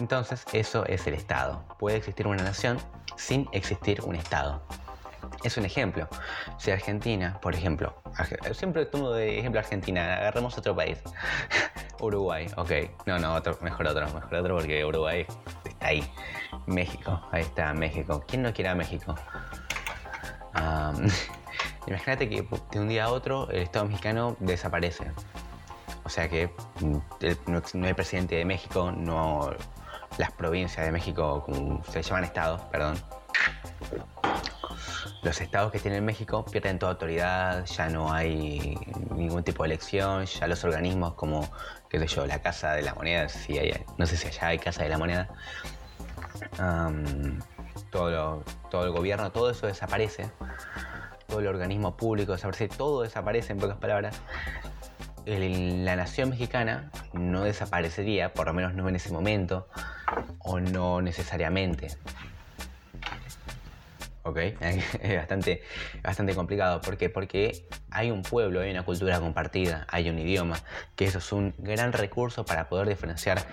Entonces, 0.00 0.44
eso 0.52 0.84
es 0.86 1.06
el 1.06 1.14
Estado. 1.14 1.64
Puede 1.78 1.96
existir 1.96 2.26
una 2.26 2.42
nación 2.42 2.78
sin 3.16 3.48
existir 3.52 4.00
un 4.02 4.16
Estado. 4.16 4.62
Es 5.42 5.56
un 5.56 5.64
ejemplo. 5.64 6.08
Si 6.58 6.70
Argentina, 6.70 7.38
por 7.40 7.54
ejemplo, 7.54 7.94
siempre 8.52 8.86
tomo 8.86 9.10
de 9.10 9.38
ejemplo 9.38 9.60
Argentina, 9.60 10.16
agarremos 10.16 10.56
otro 10.58 10.74
país. 10.74 10.98
Uruguay, 12.00 12.46
ok. 12.56 12.70
No, 13.06 13.18
no, 13.18 13.34
otro, 13.34 13.56
mejor 13.60 13.86
otro, 13.86 14.06
mejor 14.06 14.34
otro 14.34 14.56
porque 14.56 14.84
Uruguay 14.84 15.26
está 15.64 15.86
ahí. 15.86 16.04
México, 16.66 17.20
ahí 17.30 17.42
está, 17.42 17.72
México. 17.72 18.24
¿Quién 18.26 18.42
no 18.42 18.52
quiere 18.52 18.70
a 18.70 18.74
México? 18.74 19.14
imagínate 21.86 22.28
que 22.28 22.46
de 22.70 22.80
un 22.80 22.88
día 22.88 23.04
a 23.04 23.10
otro 23.10 23.48
el 23.50 23.62
Estado 23.62 23.86
mexicano 23.86 24.36
desaparece. 24.40 25.10
O 26.04 26.08
sea 26.08 26.28
que 26.28 26.50
mm, 26.80 26.96
no, 27.46 27.62
no 27.74 27.86
hay 27.86 27.94
presidente 27.94 28.36
de 28.36 28.44
México, 28.44 28.92
no 28.92 29.50
las 30.18 30.32
provincias 30.32 30.84
de 30.84 30.92
México, 30.92 31.46
se 31.90 32.02
llaman 32.02 32.24
estados, 32.24 32.60
perdón. 32.70 32.96
Los 35.22 35.40
estados 35.40 35.72
que 35.72 35.78
tienen 35.78 36.04
México 36.04 36.44
pierden 36.44 36.78
toda 36.78 36.92
autoridad, 36.92 37.64
ya 37.64 37.88
no 37.88 38.12
hay 38.12 38.78
ningún 39.14 39.42
tipo 39.42 39.62
de 39.62 39.68
elección, 39.68 40.26
ya 40.26 40.46
los 40.46 40.62
organismos 40.64 41.14
como, 41.14 41.48
qué 41.88 41.98
sé 41.98 42.06
yo, 42.08 42.26
la 42.26 42.40
Casa 42.42 42.72
de 42.74 42.82
la 42.82 42.94
Moneda, 42.94 43.28
si 43.28 43.58
no 43.96 44.06
sé 44.06 44.16
si 44.16 44.28
allá 44.28 44.48
hay 44.48 44.58
Casa 44.58 44.82
de 44.82 44.90
la 44.90 44.98
Moneda, 44.98 45.28
todo, 47.90 48.44
todo 48.70 48.84
el 48.84 48.90
gobierno, 48.90 49.32
todo 49.32 49.50
eso 49.50 49.66
desaparece, 49.66 50.30
todo 51.26 51.40
el 51.40 51.46
organismo 51.46 51.96
público 51.96 52.32
desaparece, 52.32 52.68
todo 52.68 53.02
desaparece 53.02 53.52
en 53.52 53.58
pocas 53.58 53.78
palabras, 53.78 54.20
la 55.26 55.96
nación 55.96 56.30
mexicana 56.30 56.90
no 57.12 57.44
desaparecería, 57.44 58.32
por 58.32 58.46
lo 58.46 58.54
menos 58.54 58.74
no 58.74 58.88
en 58.88 58.96
ese 58.96 59.12
momento, 59.12 59.68
o 60.38 60.60
no 60.60 61.00
necesariamente. 61.00 61.88
¿Ok? 64.24 64.38
Es 65.00 65.16
bastante, 65.16 65.62
bastante 66.02 66.34
complicado. 66.34 66.80
¿Por 66.80 66.96
qué? 66.96 67.10
Porque 67.10 67.66
hay 67.90 68.10
un 68.10 68.22
pueblo, 68.22 68.60
hay 68.60 68.70
una 68.70 68.82
cultura 68.84 69.20
compartida, 69.20 69.86
hay 69.90 70.08
un 70.08 70.18
idioma, 70.18 70.56
que 70.96 71.04
eso 71.04 71.18
es 71.18 71.30
un 71.32 71.54
gran 71.58 71.92
recurso 71.92 72.44
para 72.44 72.68
poder 72.68 72.88
diferenciar 72.88 73.46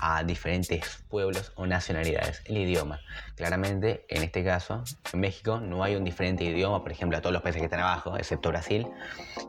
a 0.00 0.22
diferentes 0.24 1.02
pueblos 1.08 1.52
o 1.56 1.66
nacionalidades. 1.66 2.42
El 2.44 2.58
idioma. 2.58 3.00
Claramente, 3.36 4.04
en 4.08 4.22
este 4.22 4.44
caso, 4.44 4.84
en 5.12 5.20
México 5.20 5.60
no 5.60 5.82
hay 5.82 5.96
un 5.96 6.04
diferente 6.04 6.44
idioma, 6.44 6.82
por 6.82 6.92
ejemplo, 6.92 7.16
a 7.16 7.22
todos 7.22 7.32
los 7.32 7.42
países 7.42 7.60
que 7.60 7.66
están 7.66 7.80
abajo, 7.80 8.16
excepto 8.16 8.50
Brasil 8.50 8.86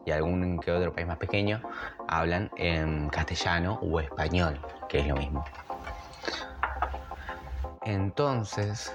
y 0.05 0.12
algún 0.12 0.59
que 0.59 0.71
otro 0.71 0.93
país 0.93 1.07
más 1.07 1.17
pequeño, 1.17 1.62
hablan 2.07 2.50
en 2.55 3.09
castellano 3.09 3.79
o 3.81 4.00
español, 4.00 4.59
que 4.88 5.00
es 5.00 5.07
lo 5.07 5.15
mismo. 5.15 5.43
Entonces, 7.86 8.93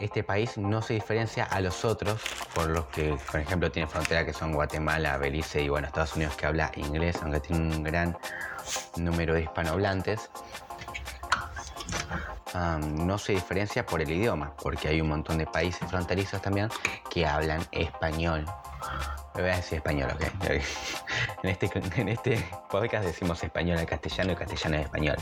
este 0.00 0.22
país 0.22 0.56
no 0.58 0.82
se 0.82 0.94
diferencia 0.94 1.44
a 1.44 1.60
los 1.60 1.84
otros, 1.84 2.20
por 2.54 2.68
los 2.68 2.86
que, 2.86 3.16
por 3.30 3.40
ejemplo, 3.40 3.70
tiene 3.70 3.88
frontera 3.88 4.24
que 4.24 4.32
son 4.32 4.52
Guatemala, 4.52 5.16
Belice 5.16 5.62
y 5.62 5.68
bueno, 5.68 5.86
Estados 5.86 6.16
Unidos 6.16 6.36
que 6.36 6.46
habla 6.46 6.70
inglés, 6.76 7.18
aunque 7.22 7.40
tiene 7.40 7.76
un 7.76 7.82
gran 7.82 8.16
número 8.96 9.34
de 9.34 9.42
hispanohablantes. 9.42 10.30
no 12.80 13.18
se 13.18 13.32
diferencia 13.32 13.86
por 13.86 14.02
el 14.02 14.10
idioma, 14.10 14.54
porque 14.62 14.88
hay 14.88 15.00
un 15.00 15.08
montón 15.08 15.38
de 15.38 15.46
países 15.46 15.88
fronterizos 15.88 16.40
también 16.42 16.68
que 17.10 17.26
hablan 17.26 17.62
español. 17.72 18.44
Me 19.34 19.42
voy 19.42 19.50
a 19.50 19.56
decir 19.56 19.78
español, 19.78 20.10
ok. 20.14 20.44
En 21.42 21.50
este, 21.50 21.70
en 22.00 22.08
este 22.08 22.44
podcast 22.70 23.04
decimos 23.04 23.42
español 23.42 23.78
al 23.78 23.86
castellano 23.86 24.32
y 24.32 24.36
castellano 24.36 24.76
al 24.76 24.82
español 24.82 25.16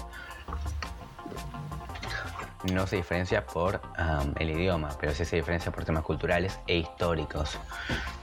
no 2.64 2.86
se 2.86 2.96
diferencia 2.96 3.46
por 3.46 3.80
el 4.38 4.50
idioma, 4.50 4.90
pero 5.00 5.14
sí 5.14 5.24
se 5.24 5.36
diferencia 5.36 5.72
por 5.72 5.84
temas 5.84 6.04
culturales 6.04 6.58
e 6.66 6.78
históricos, 6.78 7.58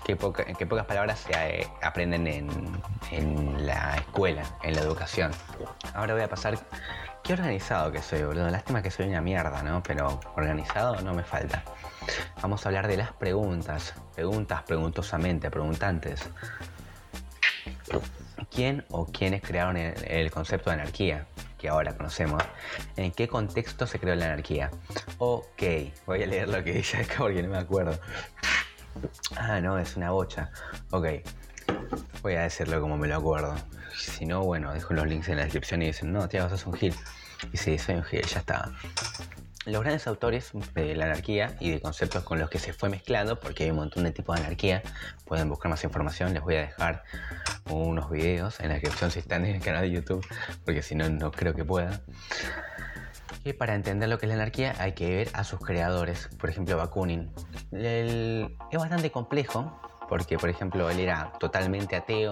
que, 0.06 0.16
pocas 0.16 0.86
palabras 0.86 1.20
se 1.20 1.34
eh, 1.34 1.68
aprenden 1.82 2.28
en, 2.28 3.66
la 3.66 3.98
escuela, 3.98 4.44
en 4.64 4.76
la 4.76 4.82
educación. 4.82 5.32
Ahora 5.94 6.14
voy 6.14 6.24
a 6.24 6.30
pasar... 6.30 6.58
Qué 7.24 7.34
organizado 7.34 7.92
que 7.92 8.02
soy, 8.02 8.24
boludo. 8.24 8.50
Lástima 8.50 8.82
que 8.82 8.90
soy 8.90 9.10
una 9.10 9.20
mierda, 9.20 9.62
¿no? 9.62 9.84
Pero 9.84 10.18
organizado 10.38 11.02
no 11.02 11.14
me 11.14 11.24
falta. 11.24 11.62
Vamos 12.42 12.66
a 12.66 12.70
hablar 12.70 12.88
de 12.88 12.96
las 12.96 13.12
preguntas. 13.12 13.96
Preguntas 14.16 14.64
preguntosamente, 14.64 15.52
preguntantes. 15.52 16.30
¿Quién 18.50 18.86
o 18.92 19.06
quiénes 19.08 19.42
crearon 19.42 19.76
el 19.76 20.32
concepto 20.32 20.70
de 20.70 20.76
anarquía? 20.76 21.28
Que 21.58 21.70
ahora 21.70 21.96
conocemos, 21.96 22.44
¿en 22.96 23.12
qué 23.12 23.28
contexto 23.28 23.88
se 23.88 24.00
creó 24.00 24.16
la 24.16 24.26
anarquía? 24.26 24.72
Ok, 25.18 25.64
voy 26.06 26.24
a 26.24 26.28
leer 26.28 26.50
lo 26.50 26.64
que 26.64 26.74
dice 26.74 26.98
acá 26.98 27.16
porque 27.20 27.42
no 27.44 27.50
me 27.50 27.58
acuerdo. 27.58 28.00
Ah, 29.36 29.60
no, 29.62 29.78
es 29.78 29.96
una 29.96 30.12
bocha. 30.12 30.52
Ok, 30.92 31.08
voy 32.22 32.34
a 32.36 32.42
decirlo 32.42 32.82
como 32.82 32.98
me 32.98 33.08
lo 33.08 33.18
acuerdo. 33.18 33.56
Si 33.96 34.26
no, 34.26 34.44
bueno, 34.44 34.74
dejo 34.74 34.94
los 34.94 35.08
links 35.08 35.30
en 35.30 35.38
la 35.38 35.44
descripción 35.44 35.82
y 35.82 35.88
dicen, 35.88 36.12
no, 36.14 36.28
tío, 36.28 36.48
sos 36.50 36.66
un 36.66 36.74
gil. 36.74 36.96
Y 37.52 37.58
sí, 37.58 37.78
soy 37.78 37.96
un 37.96 38.04
gil, 38.04 38.24
ya 38.26 38.40
está. 38.40 38.72
Los 39.68 39.82
grandes 39.82 40.08
autores 40.08 40.52
de 40.76 40.96
la 40.96 41.06
anarquía 41.06 41.58
y 41.60 41.72
de 41.72 41.82
conceptos 41.82 42.24
con 42.24 42.40
los 42.40 42.50
que 42.50 42.58
se 42.58 42.72
fue 42.72 42.88
mezclando, 42.88 43.38
porque 43.38 43.66
hay 43.66 43.72
un 43.72 43.76
montón 43.76 44.06
de 44.06 44.12
tipos 44.12 44.38
de 44.38 44.46
anarquía, 44.46 44.82
pueden 45.26 45.50
buscar 45.50 45.70
más 45.70 45.84
información, 45.84 46.34
les 46.34 46.42
voy 46.42 46.56
a 46.56 46.62
dejar 46.62 47.04
unos 47.70 48.10
videos 48.10 48.62
en 48.62 48.70
la 48.70 48.76
descripción 48.76 49.12
si 49.12 49.20
están 49.20 49.44
en 49.44 49.58
el 49.58 49.62
canal 49.62 49.82
de 49.82 49.92
YouTube, 49.92 50.26
porque 50.64 50.82
si 50.82 50.96
no, 50.96 51.10
no 51.10 51.34
creo 51.34 51.54
que 51.54 51.66
pueda. 51.66 52.00
Y 53.44 53.52
para 53.52 53.76
entender 53.76 54.08
lo 54.08 54.18
que 54.20 54.26
es 54.26 54.30
la 54.30 54.36
anarquía 54.36 54.74
hay 54.80 54.94
que 54.94 55.14
ver 55.14 55.30
a 55.34 55.44
sus 55.44 55.60
creadores, 55.60 56.30
por 56.40 56.50
ejemplo 56.50 56.78
Bakunin. 56.78 57.30
es 57.74 58.48
bastante 58.72 59.12
complejo 59.12 59.78
porque 60.08 60.38
por 60.38 60.50
ejemplo 60.50 60.90
él 60.90 61.00
era 61.00 61.32
totalmente 61.40 61.96
ateo, 61.96 62.32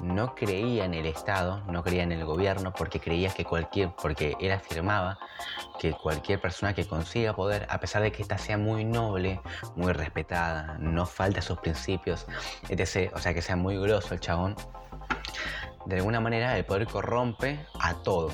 no 0.00 0.34
creía 0.34 0.84
en 0.84 0.94
el 0.94 1.06
Estado, 1.06 1.62
no 1.66 1.82
creía 1.82 2.02
en 2.02 2.12
el 2.12 2.24
gobierno, 2.24 2.72
porque 2.72 3.00
creía 3.00 3.30
que 3.30 3.44
cualquier, 3.44 3.90
porque 4.00 4.36
él 4.40 4.52
afirmaba 4.52 5.18
que 5.78 5.92
cualquier 5.92 6.40
persona 6.40 6.74
que 6.74 6.86
consiga 6.86 7.34
poder, 7.34 7.66
a 7.70 7.80
pesar 7.80 8.02
de 8.02 8.12
que 8.12 8.22
ésta 8.22 8.38
sea 8.38 8.58
muy 8.58 8.84
noble, 8.84 9.40
muy 9.76 9.92
respetada, 9.92 10.76
no 10.78 11.06
falta 11.06 11.42
sus 11.42 11.58
principios, 11.58 12.26
etc., 12.68 13.12
o 13.14 13.18
sea 13.18 13.34
que 13.34 13.42
sea 13.42 13.56
muy 13.56 13.78
grosso 13.78 14.14
el 14.14 14.20
chabón, 14.20 14.56
de 15.86 15.96
alguna 15.96 16.20
manera 16.20 16.56
el 16.56 16.64
poder 16.64 16.86
corrompe 16.86 17.64
a 17.78 17.94
todo 17.94 18.30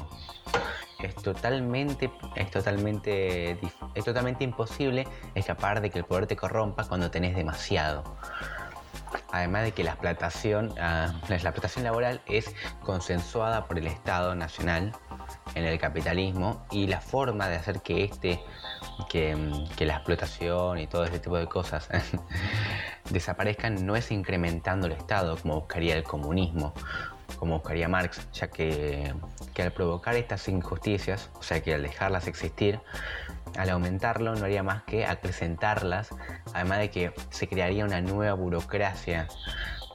es 1.00 1.14
totalmente, 1.16 2.10
es 2.36 2.50
totalmente, 2.50 3.58
es 3.94 4.04
totalmente 4.04 4.44
imposible 4.44 5.06
escapar 5.34 5.80
de 5.80 5.90
que 5.90 5.98
el 5.98 6.04
poder 6.04 6.26
te 6.26 6.36
corrompa 6.36 6.84
cuando 6.84 7.10
tenés 7.10 7.36
demasiado. 7.36 8.04
Además 9.30 9.64
de 9.64 9.72
que 9.72 9.84
la 9.84 9.92
explotación, 9.92 10.72
ah, 10.80 11.12
la 11.28 11.36
explotación 11.36 11.84
laboral 11.84 12.22
es 12.26 12.54
consensuada 12.82 13.66
por 13.66 13.78
el 13.78 13.86
Estado 13.86 14.34
Nacional 14.34 14.92
en 15.54 15.64
el 15.64 15.78
capitalismo 15.78 16.64
y 16.70 16.86
la 16.86 17.00
forma 17.00 17.48
de 17.48 17.56
hacer 17.56 17.82
que 17.82 18.04
este, 18.04 18.40
que, 19.08 19.36
que 19.76 19.84
la 19.84 19.94
explotación 19.94 20.78
y 20.78 20.86
todo 20.86 21.04
ese 21.04 21.18
tipo 21.18 21.36
de 21.36 21.46
cosas 21.46 21.88
desaparezcan 23.10 23.84
no 23.84 23.96
es 23.96 24.10
incrementando 24.10 24.86
el 24.86 24.92
Estado 24.92 25.36
como 25.36 25.60
buscaría 25.60 25.96
el 25.96 26.02
comunismo 26.02 26.72
como 27.38 27.58
buscaría 27.58 27.88
Marx, 27.88 28.28
ya 28.32 28.48
que, 28.48 29.12
al 29.58 29.72
provocar 29.72 30.14
estas 30.16 30.48
injusticias, 30.48 31.30
o 31.34 31.42
sea 31.42 31.62
que 31.62 31.74
al 31.74 31.82
dejarlas 31.82 32.26
existir, 32.26 32.80
al 33.56 33.70
aumentarlo 33.70 34.34
no 34.34 34.44
haría 34.44 34.62
más 34.62 34.82
que 34.84 35.06
acrecentarlas, 35.06 36.10
además 36.52 36.78
de 36.78 36.90
que 36.90 37.12
se 37.30 37.48
crearía 37.48 37.84
una 37.84 38.00
nueva 38.00 38.34
burocracia, 38.34 39.28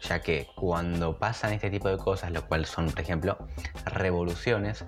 ya 0.01 0.21
que 0.21 0.47
cuando 0.55 1.17
pasan 1.17 1.53
este 1.53 1.69
tipo 1.69 1.89
de 1.89 1.97
cosas, 1.97 2.31
lo 2.31 2.47
cual 2.47 2.65
son, 2.65 2.89
por 2.89 3.00
ejemplo, 3.01 3.38
revoluciones, 3.85 4.85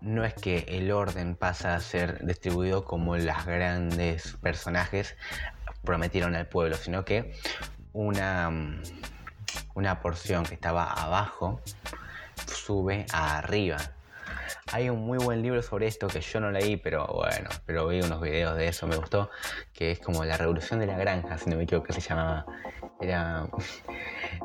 no 0.00 0.24
es 0.24 0.34
que 0.34 0.64
el 0.68 0.92
orden 0.92 1.34
pasa 1.34 1.74
a 1.74 1.80
ser 1.80 2.24
distribuido 2.24 2.84
como 2.84 3.16
los 3.16 3.44
grandes 3.44 4.36
personajes 4.40 5.16
prometieron 5.84 6.34
al 6.36 6.46
pueblo, 6.46 6.76
sino 6.76 7.04
que 7.04 7.34
una 7.92 8.50
una 9.74 10.00
porción 10.00 10.44
que 10.44 10.54
estaba 10.54 10.84
abajo 10.84 11.60
sube 12.46 13.06
a 13.12 13.38
arriba. 13.38 13.78
Hay 14.72 14.90
un 14.90 15.00
muy 15.00 15.18
buen 15.18 15.42
libro 15.42 15.62
sobre 15.62 15.86
esto 15.86 16.08
que 16.08 16.20
yo 16.20 16.40
no 16.40 16.50
leí, 16.50 16.76
pero 16.76 17.06
bueno, 17.06 17.48
pero 17.64 17.88
vi 17.88 18.00
unos 18.00 18.20
videos 18.20 18.56
de 18.56 18.68
eso, 18.68 18.86
me 18.86 18.96
gustó, 18.96 19.30
que 19.72 19.92
es 19.92 19.98
como 19.98 20.24
la 20.24 20.36
revolución 20.36 20.80
de 20.80 20.86
la 20.86 20.96
granja, 20.98 21.38
si 21.38 21.48
no 21.48 21.56
me 21.56 21.64
equivoco, 21.64 21.86
que 21.86 21.94
se 21.94 22.00
llamaba. 22.00 22.44
Era. 23.00 23.46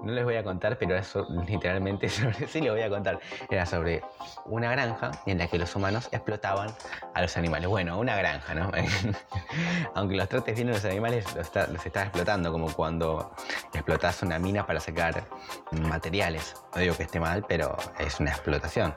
No 0.04 0.12
les 0.12 0.24
voy 0.24 0.36
a 0.36 0.44
contar, 0.44 0.78
pero 0.78 0.96
era 0.96 1.06
literalmente 1.48 2.10
sobre. 2.10 2.48
Sí, 2.48 2.62
les 2.62 2.72
voy 2.72 2.82
a 2.82 2.90
contar. 2.90 3.20
Era 3.50 3.66
sobre 3.66 4.04
una 4.46 4.72
granja 4.72 5.12
en 5.26 5.38
la 5.38 5.48
que 5.48 5.58
los 5.58 5.76
humanos 5.76 6.10
explotaban 6.12 6.70
a 7.14 7.22
los 7.22 7.36
animales. 7.38 7.68
Bueno, 7.68 7.98
una 8.00 8.16
granja, 8.16 8.54
¿no? 8.56 8.72
Aunque 9.96 10.16
los 10.16 10.30
trates 10.30 10.56
bien 10.56 10.70
los 10.70 10.84
animales, 10.86 11.26
los, 11.36 11.50
los 11.70 11.86
estás 11.86 12.04
explotando, 12.04 12.52
como 12.52 12.72
cuando 12.74 13.34
explotas 13.74 14.22
una 14.24 14.40
mina 14.40 14.66
para 14.66 14.80
sacar 14.80 15.24
materiales. 15.72 16.56
No 16.76 16.82
digo 16.82 16.96
que 16.96 17.04
esté 17.04 17.20
mal, 17.20 17.46
pero 17.48 17.78
es 18.00 18.20
una 18.20 18.32
explotación. 18.32 18.96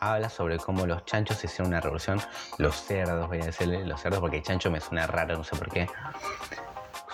Habla 0.00 0.28
sobre 0.28 0.58
cómo 0.58 0.86
los 0.86 1.04
chanchos 1.04 1.42
hicieron 1.42 1.68
una 1.68 1.80
revolución, 1.80 2.20
los 2.58 2.76
cerdos, 2.76 3.28
voy 3.28 3.40
a 3.40 3.46
decirle, 3.46 3.84
los 3.84 4.00
cerdos, 4.00 4.20
porque 4.20 4.42
chancho 4.42 4.70
me 4.70 4.80
suena 4.80 5.06
raro, 5.06 5.36
no 5.36 5.44
sé 5.44 5.56
por 5.56 5.68
qué, 5.68 5.88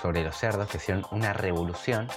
sobre 0.00 0.22
los 0.22 0.36
cerdos 0.36 0.68
que 0.68 0.76
hicieron 0.76 1.04
una 1.10 1.32
revolución 1.32 2.08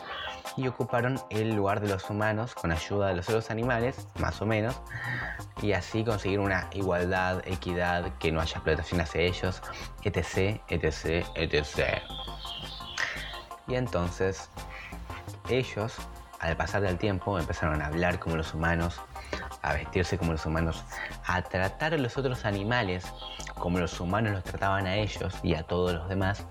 y 0.58 0.68
ocuparon 0.68 1.22
el 1.30 1.56
lugar 1.56 1.80
de 1.80 1.88
los 1.88 2.10
humanos 2.10 2.56
con 2.56 2.72
ayuda 2.72 3.08
de 3.08 3.16
los 3.16 3.30
otros 3.30 3.52
animales, 3.52 4.08
más 4.20 4.42
o 4.42 4.46
menos, 4.46 4.76
y 5.62 5.72
así 5.74 6.04
conseguir 6.04 6.40
una 6.40 6.68
igualdad, 6.74 7.42
equidad, 7.46 8.12
que 8.18 8.32
no 8.32 8.42
haya 8.42 8.54
explotación 8.54 9.00
hacia 9.00 9.22
ellos, 9.22 9.62
etc, 10.04 10.60
etc, 10.68 11.26
etc. 11.36 12.02
Y 13.68 13.76
entonces 13.76 14.50
ellos, 15.48 15.96
al 16.40 16.58
pasar 16.58 16.82
del 16.82 16.98
tiempo, 16.98 17.38
empezaron 17.38 17.82
a 17.82 17.88
hablar 17.88 18.20
como 18.20 18.36
los 18.36 18.54
humanos, 18.54 19.00
a 19.62 19.74
vestirse 19.74 20.18
como 20.18 20.32
los 20.32 20.46
humanos, 20.46 20.84
a 21.26 21.42
tratar 21.44 21.94
a 21.94 21.98
los 21.98 22.18
otros 22.18 22.46
animales 22.46 23.06
como 23.60 23.80
los 23.80 24.00
humanos 24.00 24.34
los 24.34 24.44
trataban 24.44 24.86
a 24.88 24.96
ellos 24.96 25.34
y 25.44 25.56
a 25.56 25.64
todos 25.64 25.94
los 25.94 26.10
demás. 26.10 26.46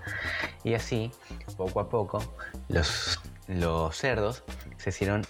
Y 0.63 0.73
así, 0.73 1.11
poco 1.55 1.79
a 1.79 1.89
poco, 1.89 2.21
los, 2.67 3.19
los 3.47 3.95
cerdos 3.95 4.43
se 4.77 4.89
hicieron 4.89 5.25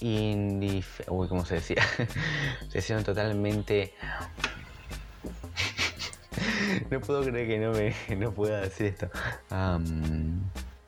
indif... 0.00 1.00
Uy, 1.08 1.28
¿cómo 1.28 1.44
se 1.44 1.56
decía? 1.56 1.82
se 2.68 2.78
hicieron 2.78 3.04
totalmente... 3.04 3.94
no 6.90 7.00
puedo 7.00 7.22
creer 7.22 7.48
que 7.48 7.58
no, 7.58 7.72
me, 7.72 7.94
no 8.16 8.32
pueda 8.32 8.60
decir 8.60 8.86
esto 8.86 9.10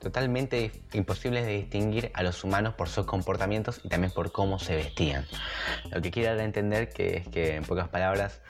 totalmente 0.04 0.70
imposibles 0.92 1.46
de 1.46 1.56
distinguir 1.56 2.12
a 2.14 2.22
los 2.22 2.44
humanos 2.44 2.74
por 2.74 2.88
sus 2.88 3.06
comportamientos 3.06 3.80
y 3.82 3.88
también 3.88 4.12
por 4.12 4.32
cómo 4.32 4.58
se 4.58 4.76
vestían. 4.76 5.26
Lo 5.90 6.02
que 6.02 6.10
quiero 6.10 6.30
dar 6.30 6.40
a 6.40 6.44
entender 6.44 6.90
que 6.90 7.16
es 7.16 7.28
que, 7.28 7.56
en 7.56 7.64
pocas 7.64 7.88
palabras, 7.88 8.42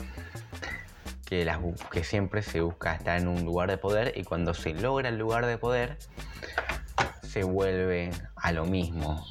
que, 1.25 1.49
que 1.93 2.05
siempre 2.05 2.43
se 2.43 2.61
busca 2.61 2.97
estar 2.97 3.19
en 3.19 3.29
un 3.29 3.45
lugar 3.45 3.71
de 3.71 3.79
poder 3.79 4.13
y 4.17 4.25
cuando 4.25 4.53
se 4.53 4.75
logra 4.75 5.09
el 5.09 5.17
lugar 5.17 5.47
de 5.47 5.57
poder, 5.57 5.97
se 7.25 7.43
vuelve 7.43 8.11
a 8.37 8.53
lo 8.53 8.65
mismo, 8.65 9.27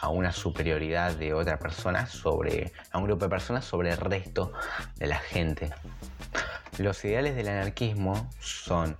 a 0.00 0.08
una 0.08 0.32
superioridad 0.32 1.12
de 1.12 1.34
otra 1.34 1.58
persona 1.58 2.06
sobre, 2.06 2.72
a 2.92 2.98
un 2.98 3.04
grupo 3.04 3.24
de 3.24 3.30
personas 3.30 3.64
sobre 3.64 3.90
el 3.90 3.96
resto 3.96 4.52
de 4.96 5.06
la 5.06 5.18
gente. 5.18 5.70
Los 6.78 7.04
ideales 7.04 7.34
del 7.34 7.48
anarquismo 7.48 8.28
son 8.40 8.96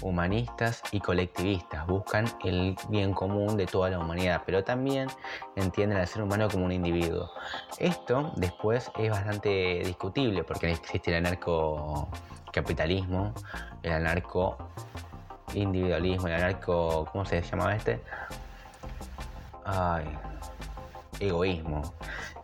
humanistas 0.00 0.82
y 0.92 1.00
colectivistas. 1.00 1.84
Buscan 1.86 2.26
el 2.44 2.76
bien 2.88 3.12
común 3.12 3.56
de 3.56 3.66
toda 3.66 3.90
la 3.90 3.98
humanidad, 3.98 4.42
pero 4.46 4.62
también 4.62 5.08
entienden 5.56 5.98
al 5.98 6.06
ser 6.06 6.22
humano 6.22 6.48
como 6.48 6.64
un 6.64 6.72
individuo. 6.72 7.30
Esto 7.78 8.32
después 8.36 8.90
es 8.98 9.10
bastante 9.10 9.82
discutible 9.84 10.44
porque 10.44 10.70
existe 10.70 11.10
el 11.10 11.26
anarcocapitalismo, 11.26 13.34
el 13.82 13.92
anarco 13.92 14.56
individualismo, 15.54 16.28
el 16.28 16.34
anarco, 16.34 17.08
¿cómo 17.12 17.24
se 17.24 17.42
llamaba 17.42 17.74
este? 17.74 18.00
Ay, 19.64 20.04
egoísmo. 21.20 21.94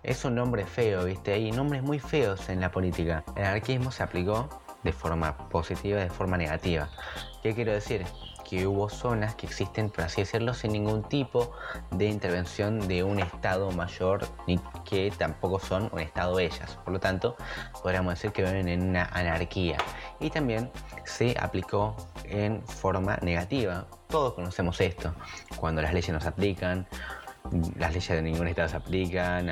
Es 0.03 0.25
un 0.25 0.35
nombre 0.35 0.67
feo, 0.67 1.05
¿viste? 1.05 1.33
Hay 1.33 1.51
nombres 1.51 1.83
muy 1.83 1.99
feos 1.99 2.49
en 2.49 2.61
la 2.61 2.71
política. 2.71 3.25
El 3.37 3.45
anarquismo 3.45 3.91
se 3.91 4.03
aplicó 4.03 4.49
de 4.83 4.93
forma 4.93 5.37
positiva 5.49 6.01
de 6.01 6.11
forma 6.11 6.37
negativa. 6.37 6.89
¿Qué 7.43 7.55
quiero 7.55 7.73
decir? 7.73 8.05
Que 8.45 8.67
hubo 8.67 8.89
zonas 8.89 9.35
que 9.35 9.47
existen, 9.47 9.91
por 9.91 10.05
así 10.05 10.23
decirlo, 10.23 10.55
sin 10.55 10.73
ningún 10.73 11.03
tipo 11.03 11.53
de 11.91 12.07
intervención 12.07 12.87
de 12.87 13.03
un 13.03 13.19
Estado 13.19 13.71
mayor, 13.73 14.27
ni 14.47 14.59
que 14.85 15.13
tampoco 15.17 15.59
son 15.59 15.89
un 15.93 16.01
Estado 16.01 16.39
ellas. 16.39 16.79
Por 16.85 16.93
lo 16.93 17.01
tanto, 17.01 17.37
podríamos 17.83 18.15
decir 18.15 18.33
que 18.33 18.43
viven 18.43 18.69
en 18.69 18.91
una 18.91 19.05
anarquía. 19.07 19.79
Y 20.21 20.31
también 20.31 20.71
se 21.05 21.37
aplicó 21.41 21.97
en 22.25 22.63
forma 22.67 23.17
negativa. 23.23 23.87
Todos 24.09 24.35
conocemos 24.35 24.81
esto. 24.81 25.15
Cuando 25.57 25.83
las 25.83 25.93
leyes 25.93 26.13
nos 26.13 26.27
aplican, 26.27 26.87
las 27.77 27.93
leyes 27.93 28.09
de 28.09 28.23
ningún 28.23 28.49
estado 28.49 28.69
se 28.69 28.77
aplican, 28.77 29.47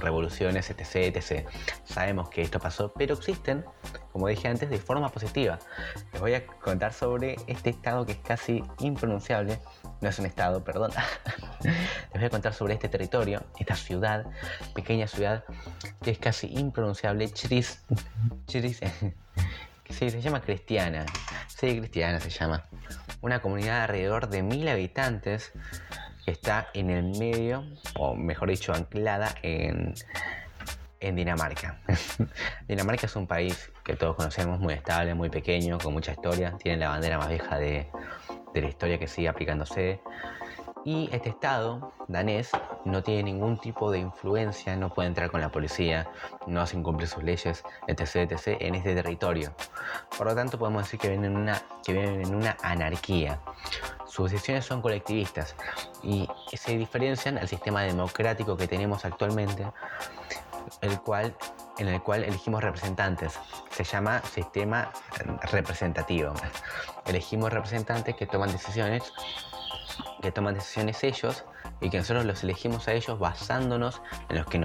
revoluciones, 0.00 0.68
etc, 0.70 1.16
etc. 1.16 1.48
Sabemos 1.84 2.28
que 2.28 2.42
esto 2.42 2.58
pasó, 2.58 2.92
pero 2.92 3.14
existen, 3.14 3.64
como 4.12 4.26
dije 4.28 4.48
antes, 4.48 4.68
de 4.68 4.78
forma 4.78 5.08
positiva. 5.10 5.58
Les 6.12 6.20
voy 6.20 6.34
a 6.34 6.44
contar 6.46 6.92
sobre 6.92 7.36
este 7.46 7.70
estado 7.70 8.04
que 8.04 8.12
es 8.12 8.18
casi 8.18 8.64
impronunciable. 8.80 9.60
No 10.00 10.08
es 10.08 10.18
un 10.18 10.26
estado, 10.26 10.64
perdón. 10.64 10.90
Les 11.62 12.14
voy 12.14 12.24
a 12.24 12.30
contar 12.30 12.52
sobre 12.52 12.74
este 12.74 12.88
territorio, 12.88 13.44
esta 13.58 13.76
ciudad, 13.76 14.26
pequeña 14.74 15.06
ciudad, 15.06 15.44
que 16.02 16.10
es 16.10 16.18
casi 16.18 16.48
impronunciable. 16.48 17.30
Chiris. 17.30 17.84
Chiris. 18.46 18.80
Sí, 19.90 20.08
se 20.08 20.20
llama 20.20 20.40
Cristiana. 20.40 21.04
Sí, 21.48 21.76
Cristiana 21.76 22.20
se 22.20 22.30
llama. 22.30 22.64
Una 23.22 23.42
comunidad 23.42 23.78
de 23.78 23.82
alrededor 23.82 24.28
de 24.28 24.44
mil 24.44 24.68
habitantes 24.68 25.52
está 26.26 26.68
en 26.74 26.90
el 26.90 27.18
medio, 27.18 27.64
o 27.96 28.14
mejor 28.14 28.50
dicho, 28.50 28.72
anclada 28.72 29.34
en, 29.42 29.94
en 31.00 31.16
Dinamarca. 31.16 31.80
Dinamarca 32.68 33.06
es 33.06 33.16
un 33.16 33.26
país 33.26 33.72
que 33.84 33.96
todos 33.96 34.16
conocemos, 34.16 34.60
muy 34.60 34.74
estable, 34.74 35.14
muy 35.14 35.30
pequeño, 35.30 35.78
con 35.78 35.92
mucha 35.92 36.12
historia. 36.12 36.54
Tiene 36.62 36.78
la 36.78 36.90
bandera 36.90 37.18
más 37.18 37.28
vieja 37.28 37.58
de, 37.58 37.88
de 38.54 38.60
la 38.60 38.68
historia 38.68 38.98
que 38.98 39.06
sigue 39.06 39.28
aplicándose. 39.28 40.00
Y 40.84 41.10
este 41.12 41.28
estado 41.28 41.92
danés 42.08 42.50
no 42.84 43.02
tiene 43.02 43.24
ningún 43.24 43.58
tipo 43.58 43.90
de 43.90 43.98
influencia, 43.98 44.76
no 44.76 44.92
puede 44.92 45.08
entrar 45.08 45.30
con 45.30 45.40
la 45.40 45.50
policía, 45.50 46.10
no 46.46 46.62
hacen 46.62 46.82
cumplir 46.82 47.08
sus 47.08 47.22
leyes, 47.22 47.62
etc, 47.86 48.32
etc, 48.32 48.56
en 48.60 48.74
este 48.74 48.94
territorio. 48.94 49.52
Por 50.16 50.26
lo 50.26 50.34
tanto, 50.34 50.58
podemos 50.58 50.84
decir 50.84 50.98
que 50.98 51.08
viven 51.08 51.26
en 51.26 51.36
una, 51.36 51.62
en 51.86 52.34
una 52.34 52.56
anarquía. 52.62 53.40
Sus 54.06 54.30
decisiones 54.30 54.64
son 54.64 54.80
colectivistas 54.80 55.54
y 56.02 56.28
se 56.54 56.76
diferencian 56.78 57.36
al 57.36 57.46
sistema 57.46 57.82
democrático 57.82 58.56
que 58.56 58.66
tenemos 58.66 59.04
actualmente, 59.04 59.66
el 60.80 61.00
cual, 61.00 61.36
en 61.78 61.88
el 61.88 62.02
cual 62.02 62.24
elegimos 62.24 62.64
representantes. 62.64 63.38
Se 63.70 63.84
llama 63.84 64.22
sistema 64.22 64.90
representativo. 65.52 66.32
Elegimos 67.06 67.52
representantes 67.52 68.16
que 68.16 68.26
toman 68.26 68.50
decisiones 68.50 69.12
que 70.22 70.32
toman 70.32 70.54
decisiones 70.54 71.02
ellos 71.04 71.44
y 71.80 71.90
que 71.90 71.98
nosotros 71.98 72.24
los 72.24 72.42
elegimos 72.42 72.88
a 72.88 72.92
ellos 72.92 73.18
basándonos 73.18 74.02
en 74.28 74.36
los 74.36 74.46
que, 74.46 74.56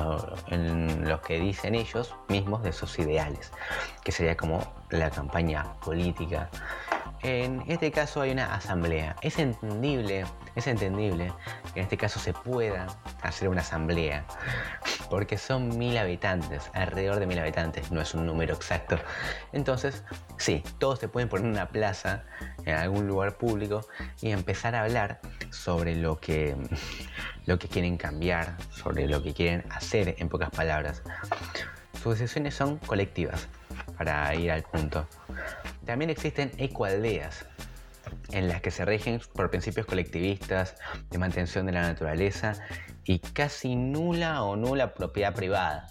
en 0.53 1.09
los 1.09 1.21
que 1.21 1.39
dicen 1.39 1.75
ellos 1.75 2.15
mismos 2.27 2.63
de 2.63 2.73
sus 2.73 2.97
ideales, 2.99 3.51
que 4.03 4.11
sería 4.11 4.35
como 4.35 4.61
la 4.99 5.09
campaña 5.09 5.73
política. 5.83 6.49
En 7.21 7.63
este 7.67 7.91
caso 7.91 8.21
hay 8.21 8.31
una 8.31 8.53
asamblea. 8.53 9.15
Es 9.21 9.39
entendible, 9.39 10.25
es 10.55 10.67
entendible 10.67 11.33
que 11.73 11.79
en 11.79 11.83
este 11.85 11.97
caso 11.97 12.19
se 12.19 12.33
pueda 12.33 12.85
hacer 13.23 13.49
una 13.49 13.61
asamblea, 13.61 14.25
porque 15.09 15.37
son 15.37 15.75
mil 15.77 15.97
habitantes, 15.97 16.69
alrededor 16.73 17.19
de 17.19 17.25
mil 17.25 17.39
habitantes, 17.39 17.91
no 17.91 17.99
es 17.99 18.13
un 18.13 18.27
número 18.27 18.53
exacto. 18.53 18.99
Entonces, 19.53 20.03
sí, 20.37 20.63
todos 20.77 20.99
se 20.99 21.07
pueden 21.07 21.27
poner 21.27 21.47
en 21.47 21.53
una 21.53 21.69
plaza, 21.69 22.25
en 22.63 22.75
algún 22.75 23.07
lugar 23.07 23.37
público, 23.37 23.87
y 24.21 24.29
empezar 24.29 24.75
a 24.75 24.83
hablar 24.83 25.19
sobre 25.49 25.95
lo 25.95 26.19
que, 26.19 26.55
lo 27.47 27.57
que 27.57 27.67
quieren 27.67 27.97
cambiar, 27.97 28.55
sobre 28.69 29.07
lo 29.07 29.23
que 29.23 29.33
quieren 29.33 29.63
hacer, 29.71 30.15
en 30.19 30.29
pocas 30.29 30.51
palabras. 30.51 31.01
Sus 32.03 32.19
decisiones 32.19 32.53
son 32.53 32.77
colectivas, 32.77 33.47
para 33.97 34.33
ir 34.35 34.51
al 34.51 34.63
punto. 34.63 35.07
También 35.85 36.09
existen 36.09 36.51
ecoaldeas, 36.57 37.45
en 38.31 38.47
las 38.47 38.61
que 38.61 38.71
se 38.71 38.85
rigen 38.85 39.21
por 39.33 39.49
principios 39.49 39.85
colectivistas 39.85 40.75
de 41.09 41.17
mantención 41.17 41.65
de 41.65 41.71
la 41.71 41.81
naturaleza 41.81 42.53
y 43.03 43.19
casi 43.19 43.75
nula 43.75 44.43
o 44.43 44.55
nula 44.55 44.93
propiedad 44.93 45.33
privada. 45.33 45.87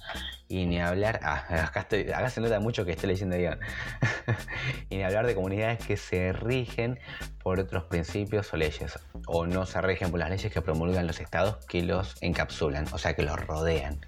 Y 0.48 0.66
ni 0.66 0.80
hablar, 0.80 1.20
ah, 1.22 1.44
acá, 1.64 1.86
se 2.30 2.40
nota 2.40 2.60
mucho 2.60 2.84
que 2.84 2.92
estoy 2.92 3.08
leyendo 3.08 3.36
y 4.90 4.96
ni 4.96 5.02
hablar 5.02 5.26
de 5.26 5.34
comunidades 5.34 5.84
que 5.84 5.96
se 5.96 6.32
rigen 6.32 6.98
por 7.42 7.60
otros 7.60 7.84
principios 7.84 8.52
o 8.52 8.56
leyes, 8.56 8.98
o 9.26 9.46
no 9.46 9.64
se 9.64 9.80
rigen 9.80 10.10
por 10.10 10.20
las 10.20 10.30
leyes 10.30 10.52
que 10.52 10.60
promulgan 10.60 11.06
los 11.06 11.20
estados 11.20 11.64
que 11.66 11.82
los 11.82 12.16
encapsulan, 12.20 12.86
o 12.92 12.98
sea, 12.98 13.14
que 13.14 13.22
los 13.22 13.40
rodean. 13.46 14.00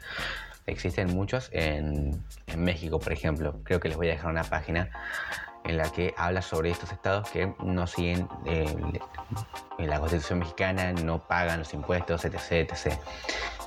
Existen 0.66 1.14
muchos 1.14 1.48
en, 1.52 2.24
en 2.46 2.64
México, 2.64 2.98
por 2.98 3.12
ejemplo. 3.12 3.60
Creo 3.64 3.80
que 3.80 3.88
les 3.88 3.96
voy 3.96 4.08
a 4.08 4.12
dejar 4.12 4.30
una 4.30 4.44
página 4.44 4.90
en 5.66 5.76
la 5.76 5.90
que 5.90 6.14
habla 6.16 6.42
sobre 6.42 6.70
estos 6.70 6.92
estados 6.92 7.30
que 7.30 7.52
no 7.62 7.86
siguen 7.86 8.28
eh, 8.44 8.66
la 9.78 9.98
constitución 9.98 10.38
mexicana, 10.38 10.92
no 10.92 11.26
pagan 11.26 11.58
los 11.58 11.74
impuestos, 11.74 12.24
etc. 12.24 12.34
etc. 12.50 12.98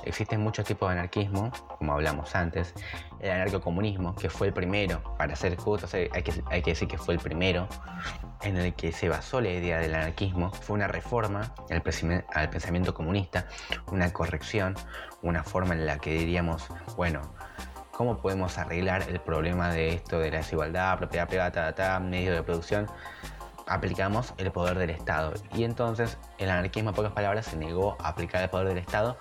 Existen 0.04 0.40
muchos 0.40 0.64
tipos 0.64 0.88
de 0.88 0.94
anarquismo, 0.98 1.50
como 1.78 1.92
hablamos 1.92 2.34
antes. 2.34 2.74
El 3.20 3.30
anarcocomunismo, 3.30 4.14
que 4.14 4.30
fue 4.30 4.48
el 4.48 4.52
primero, 4.52 5.02
para 5.18 5.36
ser 5.36 5.56
justos, 5.56 5.92
hay 5.94 6.08
que, 6.08 6.32
hay 6.46 6.62
que 6.62 6.70
decir 6.70 6.88
que 6.88 6.96
fue 6.96 7.14
el 7.14 7.20
primero 7.20 7.68
en 8.42 8.56
el 8.56 8.74
que 8.74 8.92
se 8.92 9.08
basó 9.08 9.40
la 9.40 9.50
idea 9.50 9.78
del 9.78 9.94
anarquismo. 9.94 10.52
Fue 10.52 10.74
una 10.74 10.88
reforma 10.88 11.54
al, 11.70 11.82
pensamiento 12.50 12.94
comunista, 12.94 13.46
una 13.88 14.12
corrección, 14.12 14.74
una 15.22 15.42
forma 15.42 15.74
en 15.74 15.86
la 15.86 15.98
que 15.98 16.12
diríamos, 16.12 16.68
bueno, 16.96 17.20
cómo 17.92 18.16
podemos 18.18 18.58
arreglar 18.58 19.02
el 19.08 19.20
problema 19.20 19.72
de 19.72 19.90
esto 19.90 20.18
de 20.18 20.30
la 20.30 20.38
desigualdad, 20.38 20.98
propiedad 20.98 21.28
privada, 21.28 22.00
medio 22.00 22.32
de 22.32 22.42
producción, 22.42 22.86
aplicamos 23.66 24.34
el 24.38 24.50
poder 24.50 24.78
del 24.78 24.90
Estado. 24.90 25.34
Y 25.54 25.64
entonces 25.64 26.18
el 26.38 26.50
anarquismo, 26.50 26.90
en 26.90 26.96
pocas 26.96 27.12
palabras, 27.12 27.46
se 27.46 27.56
negó 27.56 27.96
a 28.00 28.08
aplicar 28.08 28.42
el 28.42 28.50
poder 28.50 28.68
del 28.68 28.78
Estado 28.78 29.18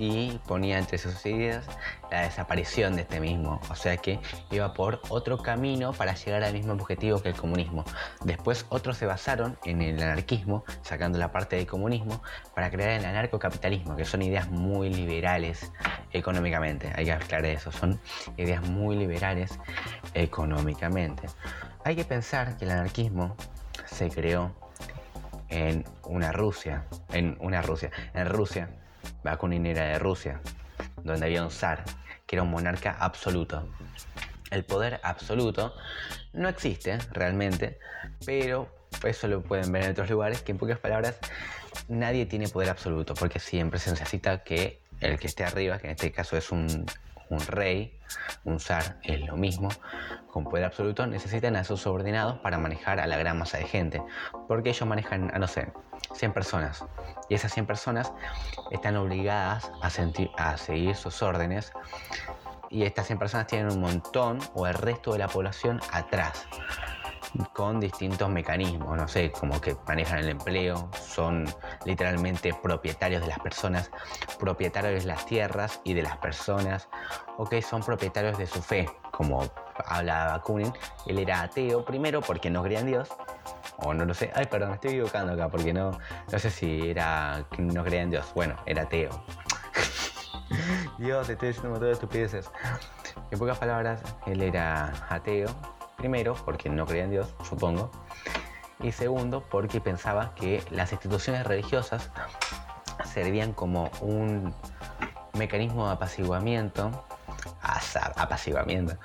y 0.00 0.40
ponía 0.46 0.78
entre 0.78 0.96
sus 0.96 1.26
ideas 1.26 1.66
la 2.10 2.22
desaparición 2.22 2.96
de 2.96 3.02
este 3.02 3.20
mismo, 3.20 3.60
o 3.68 3.74
sea 3.74 3.98
que 3.98 4.18
iba 4.50 4.72
por 4.72 5.02
otro 5.10 5.36
camino 5.36 5.92
para 5.92 6.14
llegar 6.14 6.42
al 6.42 6.54
mismo 6.54 6.72
objetivo 6.72 7.22
que 7.22 7.28
el 7.28 7.36
comunismo. 7.36 7.84
Después 8.24 8.64
otros 8.70 8.96
se 8.96 9.04
basaron 9.04 9.58
en 9.62 9.82
el 9.82 10.02
anarquismo, 10.02 10.64
sacando 10.80 11.18
la 11.18 11.30
parte 11.30 11.56
del 11.56 11.66
comunismo, 11.66 12.22
para 12.54 12.70
crear 12.70 12.98
el 12.98 13.04
anarcocapitalismo, 13.04 13.94
que 13.94 14.06
son 14.06 14.22
ideas 14.22 14.50
muy 14.50 14.88
liberales 14.88 15.70
económicamente, 16.12 16.90
hay 16.96 17.04
que 17.04 17.12
aclarar 17.12 17.44
eso, 17.44 17.70
son 17.70 18.00
ideas 18.38 18.66
muy 18.66 18.96
liberales 18.96 19.58
económicamente. 20.14 21.28
Hay 21.84 21.94
que 21.94 22.06
pensar 22.06 22.56
que 22.56 22.64
el 22.64 22.70
anarquismo 22.70 23.36
se 23.84 24.08
creó 24.08 24.54
en 25.50 25.84
una 26.04 26.32
Rusia, 26.32 26.86
en 27.12 27.36
una 27.40 27.60
Rusia, 27.60 27.90
en 28.14 28.26
Rusia, 28.26 28.70
vacuninera 29.24 29.84
de 29.84 29.98
Rusia, 29.98 30.40
donde 31.02 31.26
había 31.26 31.42
un 31.42 31.50
zar, 31.50 31.84
que 32.26 32.36
era 32.36 32.42
un 32.42 32.50
monarca 32.50 32.96
absoluto. 32.98 33.68
El 34.50 34.64
poder 34.64 35.00
absoluto 35.02 35.74
no 36.32 36.48
existe 36.48 36.98
realmente, 37.12 37.78
pero 38.24 38.68
eso 39.04 39.28
lo 39.28 39.42
pueden 39.42 39.70
ver 39.72 39.84
en 39.84 39.90
otros 39.92 40.10
lugares, 40.10 40.42
que 40.42 40.52
en 40.52 40.58
pocas 40.58 40.78
palabras 40.78 41.18
nadie 41.88 42.26
tiene 42.26 42.48
poder 42.48 42.70
absoluto, 42.70 43.14
porque 43.14 43.38
siempre 43.38 43.78
se 43.78 43.90
necesita 43.90 44.42
que 44.42 44.80
el 45.00 45.18
que 45.18 45.26
esté 45.26 45.44
arriba, 45.44 45.78
que 45.78 45.86
en 45.86 45.92
este 45.92 46.12
caso 46.12 46.36
es 46.36 46.50
un, 46.50 46.86
un 47.30 47.40
rey, 47.46 47.98
un 48.44 48.60
zar, 48.60 48.98
es 49.02 49.20
lo 49.20 49.36
mismo, 49.36 49.68
con 50.30 50.44
poder 50.44 50.64
absoluto, 50.64 51.06
necesitan 51.06 51.56
a 51.56 51.64
sus 51.64 51.80
subordinados 51.80 52.38
para 52.40 52.58
manejar 52.58 53.00
a 53.00 53.06
la 53.06 53.16
gran 53.16 53.38
masa 53.38 53.58
de 53.58 53.64
gente, 53.64 54.02
porque 54.46 54.70
ellos 54.70 54.86
manejan 54.86 55.34
a, 55.34 55.38
no 55.38 55.46
sé, 55.46 55.72
100 56.14 56.32
personas, 56.32 56.84
y 57.28 57.34
esas 57.34 57.52
100 57.54 57.66
personas 57.66 58.12
están 58.70 58.96
obligadas 58.96 59.70
a, 59.80 59.86
a 60.50 60.56
seguir 60.56 60.96
sus 60.96 61.22
órdenes, 61.22 61.72
y 62.68 62.82
estas 62.82 63.06
100 63.06 63.18
personas 63.18 63.46
tienen 63.46 63.72
un 63.72 63.80
montón, 63.80 64.38
o 64.54 64.66
el 64.66 64.74
resto 64.74 65.12
de 65.12 65.18
la 65.18 65.28
población, 65.28 65.80
atrás. 65.92 66.46
Con 67.52 67.80
distintos 67.80 68.28
mecanismos, 68.28 68.96
no 68.96 69.08
sé, 69.08 69.30
como 69.30 69.60
que 69.60 69.76
manejan 69.86 70.18
el 70.18 70.30
empleo, 70.30 70.90
son 71.00 71.46
literalmente 71.84 72.52
propietarios 72.62 73.22
de 73.22 73.28
las 73.28 73.38
personas, 73.38 73.90
propietarios 74.38 75.04
de 75.04 75.08
las 75.08 75.26
tierras 75.26 75.80
y 75.84 75.94
de 75.94 76.02
las 76.02 76.16
personas, 76.18 76.88
o 77.36 77.46
que 77.46 77.62
son 77.62 77.82
propietarios 77.82 78.38
de 78.38 78.46
su 78.46 78.62
fe, 78.62 78.88
como 79.12 79.44
habla 79.86 80.26
Bakunin, 80.26 80.72
él 81.06 81.18
era 81.18 81.42
ateo 81.42 81.84
primero 81.84 82.20
porque 82.20 82.50
no 82.50 82.62
creía 82.62 82.80
en 82.80 82.86
Dios, 82.86 83.08
o 83.78 83.94
no 83.94 84.04
lo 84.04 84.14
sé, 84.14 84.30
ay 84.34 84.46
perdón, 84.46 84.70
me 84.70 84.74
estoy 84.74 84.90
equivocando 84.90 85.32
acá 85.32 85.48
porque 85.48 85.72
no, 85.72 85.92
no 86.30 86.38
sé 86.38 86.50
si 86.50 86.90
era 86.90 87.44
que 87.50 87.62
no 87.62 87.84
creía 87.84 88.02
en 88.02 88.10
Dios, 88.10 88.32
bueno, 88.34 88.56
era 88.66 88.82
ateo. 88.82 89.10
Dios, 90.98 91.28
estoy 91.28 91.48
diciendo 91.48 91.68
un 91.68 91.72
montón 91.74 91.88
de 91.88 91.92
estupideces. 91.92 92.50
En 93.30 93.38
pocas 93.38 93.58
palabras, 93.58 94.02
él 94.26 94.42
era 94.42 94.92
ateo, 95.08 95.48
primero 96.00 96.34
porque 96.46 96.70
no 96.70 96.86
creía 96.86 97.04
en 97.04 97.10
Dios, 97.10 97.28
supongo, 97.44 97.90
y 98.82 98.90
segundo 98.92 99.44
porque 99.50 99.82
pensaba 99.82 100.34
que 100.34 100.64
las 100.70 100.92
instituciones 100.92 101.46
religiosas 101.46 102.10
servían 103.04 103.52
como 103.52 103.90
un 104.00 104.54
mecanismo 105.34 105.86
de 105.86 105.92
apaciguamiento, 105.92 107.04
apaciguamiento, 108.16 108.96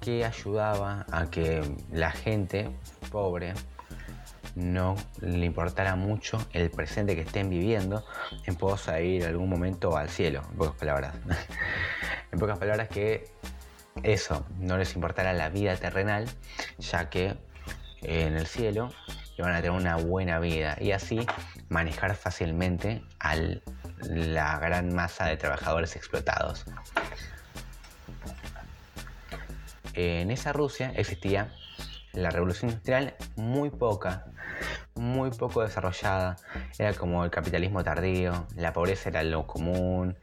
que 0.00 0.24
ayudaba 0.24 1.06
a 1.10 1.26
que 1.26 1.62
la 1.90 2.12
gente 2.12 2.70
pobre 3.10 3.54
no 4.54 4.94
le 5.20 5.44
importara 5.46 5.96
mucho 5.96 6.38
el 6.52 6.70
presente 6.70 7.16
que 7.16 7.22
estén 7.22 7.50
viviendo 7.50 8.04
en 8.46 8.54
pos 8.54 8.88
ir 9.02 9.24
algún 9.24 9.48
momento 9.48 9.96
al 9.96 10.08
cielo, 10.08 10.42
en 10.52 10.56
pocas 10.56 10.74
palabras. 10.76 11.16
en 12.32 12.38
pocas 12.38 12.58
palabras 12.58 12.88
que 12.88 13.33
eso, 14.04 14.46
no 14.58 14.76
les 14.76 14.94
importara 14.94 15.32
la 15.32 15.48
vida 15.48 15.76
terrenal, 15.76 16.28
ya 16.78 17.10
que 17.10 17.36
en 18.02 18.36
el 18.36 18.46
cielo 18.46 18.90
iban 19.38 19.52
a 19.52 19.56
tener 19.56 19.70
una 19.72 19.96
buena 19.96 20.38
vida 20.38 20.76
y 20.80 20.92
así 20.92 21.26
manejar 21.68 22.14
fácilmente 22.14 23.02
a 23.18 23.34
la 24.00 24.58
gran 24.58 24.94
masa 24.94 25.26
de 25.26 25.36
trabajadores 25.36 25.96
explotados. 25.96 26.66
En 29.94 30.30
esa 30.30 30.52
Rusia 30.52 30.92
existía 30.96 31.52
la 32.12 32.30
revolución 32.30 32.70
industrial 32.70 33.14
muy 33.36 33.70
poca, 33.70 34.26
muy 34.94 35.30
poco 35.30 35.62
desarrollada. 35.62 36.36
Era 36.78 36.94
como 36.94 37.24
el 37.24 37.30
capitalismo 37.30 37.82
tardío, 37.82 38.46
la 38.56 38.72
pobreza 38.72 39.08
era 39.08 39.22
lo 39.22 39.46
común. 39.46 40.16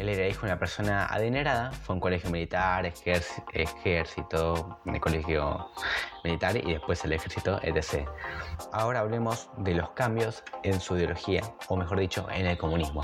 Él 0.00 0.08
era 0.08 0.26
hijo 0.26 0.46
de 0.46 0.52
una 0.52 0.58
persona 0.58 1.04
adinerada, 1.04 1.72
fue 1.72 1.92
a 1.92 1.94
un 1.96 2.00
colegio 2.00 2.30
militar, 2.30 2.86
ejército, 2.86 4.80
el 4.86 4.98
colegio 4.98 5.68
militar 6.24 6.56
y 6.56 6.72
después 6.72 7.04
el 7.04 7.12
ejército, 7.12 7.60
etc. 7.62 8.08
Ahora 8.72 9.00
hablemos 9.00 9.50
de 9.58 9.74
los 9.74 9.90
cambios 9.90 10.42
en 10.62 10.80
su 10.80 10.96
ideología, 10.96 11.42
o 11.68 11.76
mejor 11.76 12.00
dicho, 12.00 12.26
en 12.32 12.46
el 12.46 12.56
comunismo. 12.56 13.02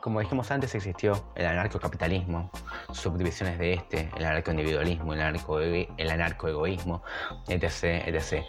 Como 0.00 0.18
dijimos 0.18 0.50
antes, 0.50 0.74
existió 0.74 1.32
el 1.36 1.46
anarcocapitalismo, 1.46 2.50
subdivisiones 2.92 3.56
de 3.60 3.74
este, 3.74 4.10
el 4.16 4.24
anarcoindividualismo, 4.24 5.14
el, 5.14 5.20
anarco 5.20 5.60
el 5.60 6.10
anarcoegoísmo, 6.10 7.04
etc, 7.46 8.08
etc. 8.08 8.44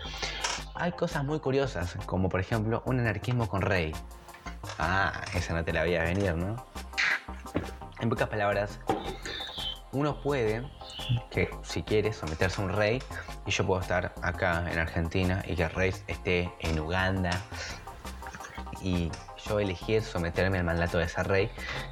Hay 0.73 0.93
cosas 0.93 1.23
muy 1.23 1.39
curiosas, 1.39 1.97
como 2.08 2.29
por 2.29 2.39
ejemplo 2.39 2.82
un 2.88 2.99
anarquismo 2.99 3.47
con 3.47 3.62
rey. 3.62 3.93
Ah, 4.79 5.21
esa 5.36 5.53
no 5.53 5.63
te 5.63 5.71
la 5.71 5.84
veía 5.84 6.03
venir, 6.03 6.36
¿no? 6.36 6.55
En 8.02 8.10
pocas 8.10 8.30
palabras, 8.30 8.80
uno 9.92 10.22
puede, 10.22 10.64
que 11.32 11.50
si 11.64 11.84
quiere, 11.84 12.14
someterse 12.14 12.62
a 12.62 12.66
un 12.66 12.72
rey 12.72 13.02
y 13.46 13.52
yo 13.52 13.66
puedo 13.66 13.82
estar 13.82 14.14
acá 14.22 14.66
en 14.72 14.80
Argentina 14.80 15.44
y 15.46 15.56
que 15.56 15.64
el 15.64 15.70
rey 15.72 15.94
esté 16.08 16.50
en 16.60 16.80
Uganda 16.80 17.32
y 18.82 19.12
yo 19.46 19.60
elegir 19.60 20.02
someterme 20.02 20.60
al 20.60 20.64
mandato 20.64 20.98
de 20.98 21.06
ese 21.06 21.24
rey 21.24 21.50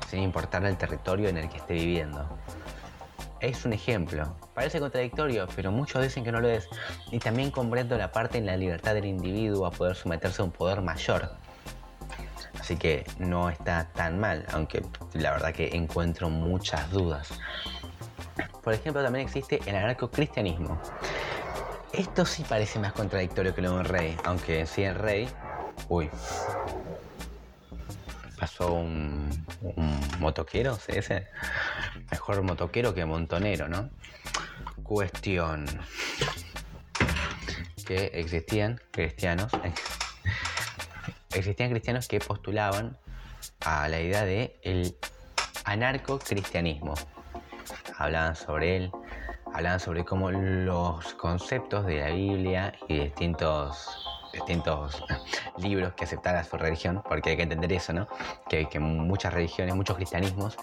sin 0.07 0.21
importar 0.21 0.63
el 0.65 0.77
territorio 0.77 1.27
en 1.27 1.37
el 1.37 1.49
que 1.49 1.57
esté 1.57 1.73
viviendo. 1.73 2.25
Es 3.41 3.65
un 3.65 3.73
ejemplo. 3.73 4.33
Parece 4.53 4.79
contradictorio, 4.79 5.45
pero 5.55 5.71
muchos 5.71 6.01
dicen 6.01 6.23
que 6.23 6.31
no 6.31 6.39
lo 6.39 6.47
es. 6.47 6.67
Y 7.11 7.19
también 7.19 7.51
comprendo 7.51 7.97
la 7.97 8.11
parte 8.11 8.37
en 8.37 8.45
la 8.45 8.57
libertad 8.57 8.93
del 8.93 9.05
individuo 9.05 9.65
a 9.65 9.71
poder 9.71 9.95
someterse 9.95 10.41
a 10.41 10.45
un 10.45 10.51
poder 10.51 10.81
mayor. 10.81 11.29
Así 12.67 12.75
que 12.75 13.05
no 13.17 13.49
está 13.49 13.87
tan 13.93 14.19
mal, 14.19 14.45
aunque 14.51 14.83
la 15.13 15.31
verdad 15.31 15.53
que 15.53 15.69
encuentro 15.73 16.29
muchas 16.29 16.91
dudas. 16.91 17.29
Por 18.61 18.73
ejemplo, 18.73 19.01
también 19.01 19.25
existe 19.25 19.61
el 19.65 19.73
anarco-cristianismo. 19.77 20.77
Esto 21.93 22.25
sí 22.25 22.43
parece 22.43 22.77
más 22.77 22.91
contradictorio 22.91 23.55
que 23.55 23.61
lo 23.61 23.71
de 23.71 23.77
un 23.77 23.85
rey, 23.85 24.17
aunque 24.25 24.65
sí 24.65 24.83
el 24.83 24.95
rey... 24.95 25.29
Uy, 25.87 26.09
pasó 28.37 28.73
un, 28.73 29.29
motoquero, 30.19 30.75
¿sí? 30.75 30.91
ese 30.91 31.29
mejor 32.11 32.41
motoquero 32.41 32.93
que 32.93 33.05
montonero, 33.05 33.69
¿no? 33.69 33.89
Cuestión 34.83 35.65
que 37.85 38.11
existían 38.13 38.81
cristianos, 38.91 39.53
existían 41.39 41.69
cristianos 41.69 42.07
que 42.07 42.19
postulaban 42.19 42.97
a 43.61 43.87
la 43.87 43.99
idea 43.99 44.25
de 44.25 44.59
el 44.63 44.95
anarco-cristianismo. 45.65 46.93
Hablaban 47.97 48.35
sobre 48.35 48.77
él, 48.77 48.91
hablaban 49.53 49.79
sobre 49.79 50.05
cómo 50.05 50.31
los 50.31 51.13
conceptos 51.15 51.85
de 51.85 51.99
la 51.99 52.09
Biblia 52.09 52.73
y 52.87 52.99
distintos 52.99 54.07
distintos 54.33 55.03
libros 55.57 55.93
que 55.93 56.03
aceptara 56.03 56.43
su 56.43 56.57
religión, 56.57 57.01
porque 57.07 57.31
hay 57.31 57.37
que 57.37 57.43
entender 57.43 57.73
eso, 57.73 57.93
¿no? 57.93 58.07
Que, 58.49 58.67
que 58.69 58.79
muchas 58.79 59.33
religiones, 59.33 59.73
muchos 59.75 59.95
cristianismos 59.95 60.57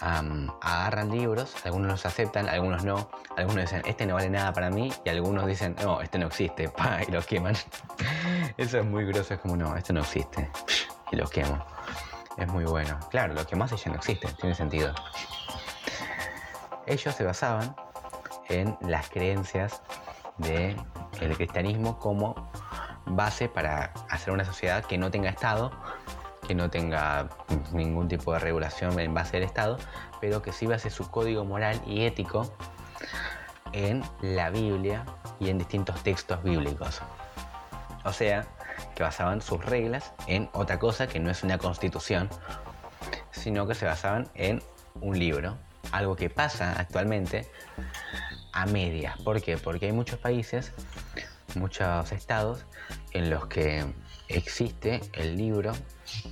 agarran 0.00 1.10
libros, 1.10 1.54
algunos 1.64 1.88
los 1.88 2.06
aceptan, 2.06 2.48
algunos 2.48 2.84
no, 2.84 3.08
algunos 3.36 3.62
dicen, 3.62 3.82
este 3.86 4.06
no 4.06 4.14
vale 4.14 4.30
nada 4.30 4.52
para 4.52 4.70
mí, 4.70 4.92
y 5.04 5.08
algunos 5.08 5.46
dicen, 5.46 5.76
no, 5.82 6.00
este 6.00 6.18
no 6.18 6.26
existe, 6.26 6.70
y 7.08 7.10
los 7.10 7.26
queman. 7.26 7.56
Eso 8.56 8.78
es 8.78 8.84
muy 8.84 9.04
grosso, 9.04 9.34
es 9.34 9.40
como, 9.40 9.56
no, 9.56 9.76
esto 9.76 9.92
no 9.92 10.00
existe, 10.00 10.50
y 11.12 11.16
los 11.16 11.30
quemo. 11.30 11.64
Es 12.36 12.48
muy 12.48 12.64
bueno. 12.64 12.98
Claro, 13.10 13.32
lo 13.32 13.46
que 13.46 13.56
más 13.56 13.70
ya 13.70 13.90
no 13.90 13.96
existe, 13.96 14.28
tiene 14.40 14.54
sentido. 14.54 14.94
Ellos 16.86 17.14
se 17.14 17.24
basaban 17.24 17.74
en 18.48 18.76
las 18.80 19.08
creencias 19.08 19.82
del 20.38 20.76
cristianismo 21.36 21.98
como 21.98 22.50
base 23.06 23.48
para 23.48 23.92
hacer 24.10 24.32
una 24.32 24.44
sociedad 24.44 24.84
que 24.84 24.98
no 24.98 25.10
tenga 25.10 25.30
Estado, 25.30 25.72
que 26.46 26.54
no 26.54 26.70
tenga 26.70 27.28
ningún 27.72 28.08
tipo 28.08 28.32
de 28.32 28.38
regulación 28.38 28.98
en 29.00 29.12
base 29.12 29.38
al 29.38 29.42
Estado, 29.42 29.78
pero 30.20 30.42
que 30.42 30.52
sí 30.52 30.66
base 30.66 30.90
su 30.90 31.10
código 31.10 31.44
moral 31.44 31.80
y 31.86 32.04
ético 32.04 32.50
en 33.72 34.02
la 34.22 34.50
Biblia 34.50 35.04
y 35.40 35.50
en 35.50 35.58
distintos 35.58 36.02
textos 36.02 36.42
bíblicos. 36.42 37.02
O 38.04 38.12
sea, 38.12 38.46
que 38.94 39.02
basaban 39.02 39.42
sus 39.42 39.64
reglas 39.64 40.12
en 40.26 40.48
otra 40.52 40.78
cosa 40.78 41.06
que 41.06 41.18
no 41.18 41.30
es 41.30 41.42
una 41.42 41.58
constitución, 41.58 42.28
sino 43.30 43.66
que 43.66 43.74
se 43.74 43.86
basaban 43.86 44.28
en 44.34 44.62
un 45.00 45.18
libro. 45.18 45.56
Algo 45.92 46.16
que 46.16 46.30
pasa 46.30 46.74
actualmente 46.78 47.48
a 48.52 48.66
medias. 48.66 49.18
¿Por 49.22 49.40
qué? 49.42 49.56
Porque 49.58 49.86
hay 49.86 49.92
muchos 49.92 50.18
países, 50.18 50.72
muchos 51.54 52.10
estados 52.12 52.64
en 53.12 53.30
los 53.30 53.46
que 53.46 53.84
existe 54.28 55.00
el 55.12 55.36
libro 55.36 55.72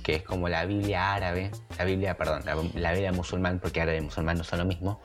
que 0.03 0.15
es 0.15 0.23
como 0.23 0.49
la 0.49 0.65
Biblia 0.65 1.13
árabe, 1.13 1.51
la 1.77 1.85
Biblia, 1.85 2.17
perdón, 2.17 2.43
la, 2.45 2.91
Biblia 2.91 3.11
musulmán, 3.11 3.59
porque 3.59 3.81
árabe 3.81 3.97
y 3.97 4.01
musulmán 4.01 4.37
no 4.37 4.43
son 4.43 4.59
lo 4.59 4.65
mismo, 4.65 5.01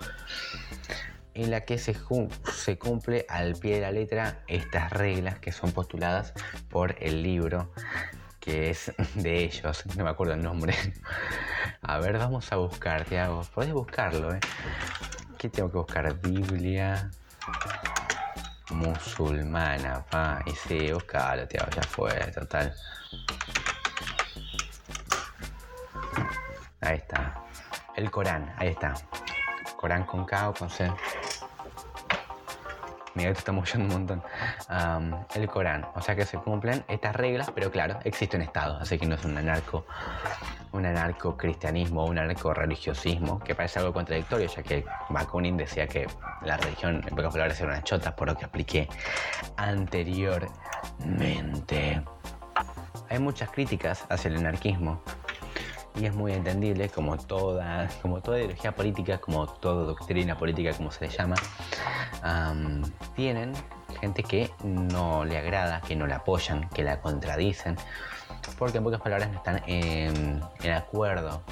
en 1.35 1.51
la 1.51 1.63
que 1.63 1.79
se, 1.79 1.97
se 2.55 2.79
cumple 2.79 3.27
al 3.29 3.57
pie 3.57 3.77
de 3.77 3.81
la 3.81 3.93
letra 3.93 4.43
estas 4.47 4.93
reglas 4.93 5.39
que 5.39 5.53
son 5.53 5.73
postuladas 5.73 6.33
por 6.69 6.97
el 7.01 7.23
libro 7.23 7.73
que 8.41 8.71
es 8.71 8.93
de 9.15 9.45
ellos, 9.45 9.85
no 9.97 10.05
me 10.05 10.11
acuerdo 10.11 10.33
el 10.33 10.43
nombre. 10.43 10.75
A 11.83 11.99
ver, 11.99 12.19
vamos 12.19 12.51
a 12.53 12.57
buscar, 12.57 13.05
Tiago. 13.05 13.43
Podés 13.55 13.73
buscarlo, 13.73 14.35
¿eh? 14.35 14.41
¿Qué 15.39 15.51
tengo 15.51 15.71
que 15.71 15.79
buscar? 15.79 16.21
Biblia 16.21 17.11
musulmana, 18.71 20.05
pa. 20.11 20.41
Y 20.47 20.53
sí, 20.53 20.93
buscalo, 20.93 21.47
tío, 21.47 21.61
ya 21.75 21.83
fue, 21.83 22.13
total. 22.33 22.75
Ahí 26.81 26.97
está. 26.97 27.43
El 27.97 28.11
Corán, 28.11 28.55
ahí 28.57 28.69
está. 28.69 28.95
Corán 29.77 30.05
con 30.05 30.25
K 30.25 30.49
o 30.49 30.55
con 30.55 30.71
C. 30.71 30.91
Mi 33.15 33.25
gato 33.25 33.39
está 33.39 33.53
moviendo 33.53 33.87
un 33.87 34.07
montón. 34.07 34.23
el 35.35 35.49
Corán. 35.49 35.87
O 35.95 36.01
sea 36.01 36.15
que 36.15 36.25
se 36.25 36.39
cumplen 36.39 36.85
estas 36.89 37.17
reglas, 37.17 37.51
pero 37.55 37.71
claro, 37.71 37.99
existe 38.05 38.37
un 38.37 38.43
Estado. 38.43 38.79
Así 38.81 38.99
que 38.99 39.07
no 39.07 39.15
es 39.15 39.25
un 39.25 39.37
anarco, 39.37 39.85
un 40.73 40.87
anarco 40.87 41.37
cristianismo 41.37 42.05
un 42.05 42.19
anarco 42.19 42.55
religiosismo, 42.55 43.41
que 43.41 43.55
parece 43.55 43.79
algo 43.79 43.93
contradictorio, 43.93 44.49
ya 44.49 44.63
que 44.63 44.85
Bakunin 45.09 45.57
decía 45.57 45.87
que 45.87 46.07
la 46.43 46.57
religión, 46.57 47.03
en 47.07 47.17
pocas 47.17 47.33
palabras, 47.33 47.61
era 47.61 47.71
una 47.71 47.83
chota, 47.83 48.15
por 48.15 48.29
lo 48.29 48.37
que 48.37 48.45
expliqué 48.45 48.89
anteriormente. 49.57 52.03
Hay 53.09 53.19
muchas 53.19 53.51
críticas 53.51 54.05
hacia 54.09 54.29
el 54.29 54.37
anarquismo, 54.37 55.03
y 55.97 56.07
es 56.07 56.15
muy 56.15 56.33
entendible 56.33 56.89
como 56.89 57.17
toda, 57.19 57.89
como 58.03 58.21
toda 58.21 58.39
ideología 58.39 58.73
política, 58.73 59.19
como 59.19 59.47
toda 59.47 59.85
doctrina 59.85 60.37
política, 60.39 60.73
como 60.75 60.91
se 60.91 61.07
le 61.07 61.13
llama, 61.13 61.37
tienen 63.17 63.53
gente 64.01 64.23
que 64.23 64.51
no 64.63 65.25
le 65.25 65.37
agrada, 65.39 65.81
que 65.81 65.97
no 65.97 66.07
la 66.07 66.17
apoyan, 66.17 66.69
que 66.71 66.85
la 66.85 67.01
contradicen, 67.01 67.77
porque 68.59 68.79
en 68.79 68.85
pocas 68.85 69.01
palabras 69.01 69.31
no 69.31 69.39
están 69.39 69.63
en, 69.67 70.43
acuerdo 70.73 71.43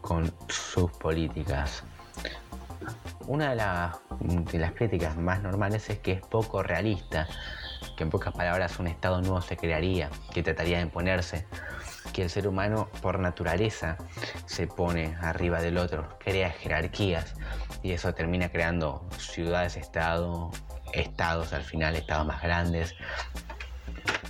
con 0.00 0.32
sus 0.48 0.90
políticas. 0.92 1.82
Una 3.26 3.54
de, 3.54 4.42
de 4.52 4.58
las 4.58 4.72
críticas 4.72 5.16
más 5.16 5.42
normales 5.42 5.88
es 5.88 5.98
que 5.98 6.12
es 6.12 6.20
poco 6.20 6.62
realista, 6.62 7.26
que 7.96 8.02
en 8.02 8.10
pocas 8.10 8.34
palabras 8.34 8.78
un 8.78 8.86
Estado 8.86 9.20
nuevo 9.22 9.40
se 9.40 9.56
crearía, 9.56 10.10
que 10.32 10.42
trataría 10.42 10.76
de 10.76 10.82
imponerse 10.82 11.46
que 12.14 12.22
el 12.22 12.30
ser 12.30 12.46
humano 12.46 12.88
por 13.02 13.18
naturaleza 13.18 13.98
se 14.46 14.68
pone 14.68 15.16
arriba 15.20 15.60
del 15.60 15.76
otro, 15.78 16.16
crea 16.20 16.48
jerarquías 16.50 17.34
y 17.82 17.90
eso 17.90 18.14
termina 18.14 18.48
creando 18.50 19.04
ciudades, 19.18 19.76
estado, 19.76 20.52
estados 20.92 21.52
al 21.52 21.64
final, 21.64 21.96
estados 21.96 22.24
más 22.24 22.40
grandes, 22.40 22.94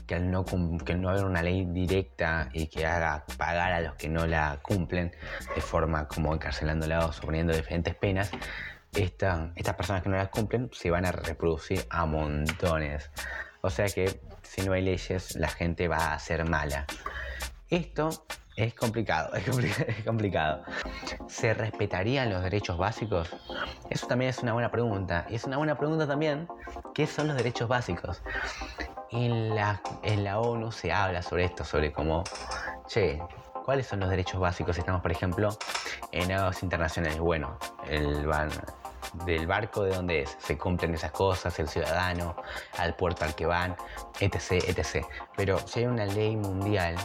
que 0.07 0.14
al 0.14 0.31
no, 0.31 0.47
que 0.85 0.94
no 0.94 1.11
haber 1.11 1.27
una 1.27 1.42
ley 1.42 1.66
directa 1.66 2.49
y 2.55 2.68
que 2.68 2.87
haga 2.87 3.27
pagar 3.37 3.73
a 3.73 3.81
los 3.83 3.94
que 3.97 4.09
no 4.09 4.27
la 4.27 4.61
cumplen 4.62 5.12
de 5.55 5.61
forma 5.61 6.09
como 6.09 6.33
encarcelándolos 6.33 7.18
o 7.18 7.20
poniendo 7.20 7.55
diferentes 7.55 7.94
penas, 7.94 8.31
esta, 8.94 9.53
estas 9.57 9.75
personas 9.75 10.03
que 10.03 10.09
no 10.09 10.16
las 10.16 10.31
cumplen 10.31 10.70
se 10.73 10.90
van 10.90 11.05
a 11.05 11.12
reproducir 11.12 11.85
a 11.90 12.07
montones. 12.07 13.11
O 13.61 13.68
sea 13.68 13.87
que 13.87 14.20
si 14.42 14.62
no 14.62 14.73
hay 14.73 14.83
leyes, 14.83 15.37
la 15.37 15.49
gente 15.49 15.87
va 15.87 16.14
a 16.14 16.18
ser 16.18 16.49
mala. 16.49 16.87
Esto 17.70 18.11
es 18.57 18.74
complicado, 18.74 19.35
es 19.35 20.05
complicado, 20.05 20.62
¿Se 21.29 21.55
respetarían 21.55 22.31
los 22.31 22.42
derechos 22.42 22.79
básicos? 22.79 23.35
Eso 23.90 24.07
también 24.07 24.31
es 24.31 24.38
una 24.38 24.53
buena 24.53 24.70
pregunta. 24.70 25.27
Y 25.29 25.35
es 25.35 25.44
una 25.44 25.57
buena 25.57 25.77
pregunta 25.77 26.07
también, 26.07 26.46
¿qué 26.94 27.07
son 27.07 27.29
los 27.29 27.37
derechos 27.37 27.68
básicos? 27.68 28.22
En 29.11 29.55
la, 29.55 29.81
ONU 30.40 30.72
se 30.72 30.92
habla 30.92 31.22
sobre 31.22 31.44
esto, 31.44 31.64
sobre 31.64 31.92
cómo, 31.92 32.24
che, 32.88 33.20
¿cuáles 33.64 33.87
son 33.87 34.00
los 34.00 34.11
derechos 34.11 34.40
básicos? 34.40 34.77
Estamos, 34.77 35.03
por 35.03 35.12
ejemplo, 35.12 35.57
en 36.12 36.33
aguas 36.33 36.62
internacionales. 36.62 37.18
Bueno, 37.18 37.59
el 37.88 38.27
van, 38.27 38.50
del 39.25 39.47
barco 39.47 39.83
de 39.85 39.95
donde 39.95 40.23
es, 40.23 40.37
se 40.38 40.57
cumplen 40.59 40.95
esas 40.95 41.12
cosas, 41.12 41.59
el 41.59 41.69
ciudadano, 41.69 42.37
al 42.79 42.95
puerto 42.97 43.25
al 43.25 43.35
que 43.35 43.47
van, 43.47 43.77
etc, 44.21 44.64
etc. 44.67 45.07
Pero 45.37 45.59
si 45.67 45.81
hay 45.81 45.87
una 45.87 46.07
ley 46.07 46.37
mundial 46.37 46.97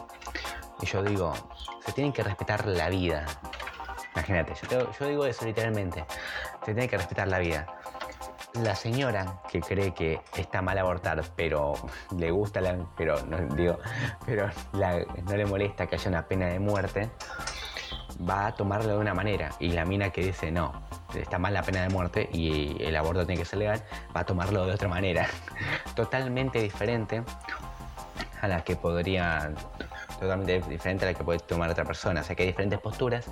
yo 0.85 1.03
digo, 1.03 1.33
se 1.85 1.91
tiene 1.91 2.13
que 2.13 2.23
respetar 2.23 2.65
la 2.65 2.89
vida. 2.89 3.25
Imagínate, 4.13 4.53
yo, 4.69 5.07
digo 5.07 5.25
eso 5.25 5.45
literalmente. 5.45 6.05
Se 6.65 6.73
tiene 6.73 6.87
que 6.87 6.97
respetar 6.97 7.27
la 7.27 7.39
vida. 7.39 7.67
La 8.53 8.75
señora 8.75 9.41
que 9.51 9.61
cree 9.61 9.93
que 9.93 10.21
está 10.35 10.61
mal 10.61 10.77
abortar, 10.77 11.23
pero 11.35 11.73
le 12.17 12.31
gusta 12.31 12.61
la, 12.61 12.77
pero 12.97 13.17
digo, 13.55 13.77
pero 14.25 14.49
no 14.73 15.37
le 15.37 15.45
molesta 15.45 15.85
que 15.85 15.95
haya 15.95 16.09
una 16.09 16.27
pena 16.27 16.47
de 16.47 16.59
muerte, 16.59 17.11
va 18.27 18.47
a 18.47 18.55
tomarlo 18.55 18.93
de 18.93 18.97
una 18.97 19.13
manera. 19.13 19.51
Y 19.59 19.69
la 19.69 19.85
mina 19.85 20.09
que 20.09 20.21
dice 20.21 20.51
no, 20.51 20.73
está 21.15 21.37
mal 21.37 21.53
la 21.53 21.63
pena 21.63 21.81
de 21.81 21.89
muerte 21.89 22.29
y 22.31 22.81
el 22.83 22.95
aborto 22.95 23.25
tiene 23.25 23.41
que 23.41 23.45
ser 23.45 23.59
legal, 23.59 23.83
va 24.15 24.21
a 24.21 24.25
tomarlo 24.25 24.65
de 24.65 24.73
otra 24.73 24.87
manera. 24.87 25.27
Totalmente 25.95 26.59
diferente 26.61 27.23
a 28.41 28.47
la 28.47 28.63
que 28.63 28.75
podría 28.75 29.51
totalmente 30.19 30.61
diferente 30.67 31.05
a 31.05 31.11
la 31.11 31.17
que 31.17 31.23
puede 31.23 31.39
tomar 31.39 31.69
otra 31.69 31.85
persona. 31.85 32.21
O 32.21 32.23
sea 32.23 32.35
que 32.35 32.43
hay 32.43 32.49
diferentes 32.49 32.79
posturas 32.79 33.25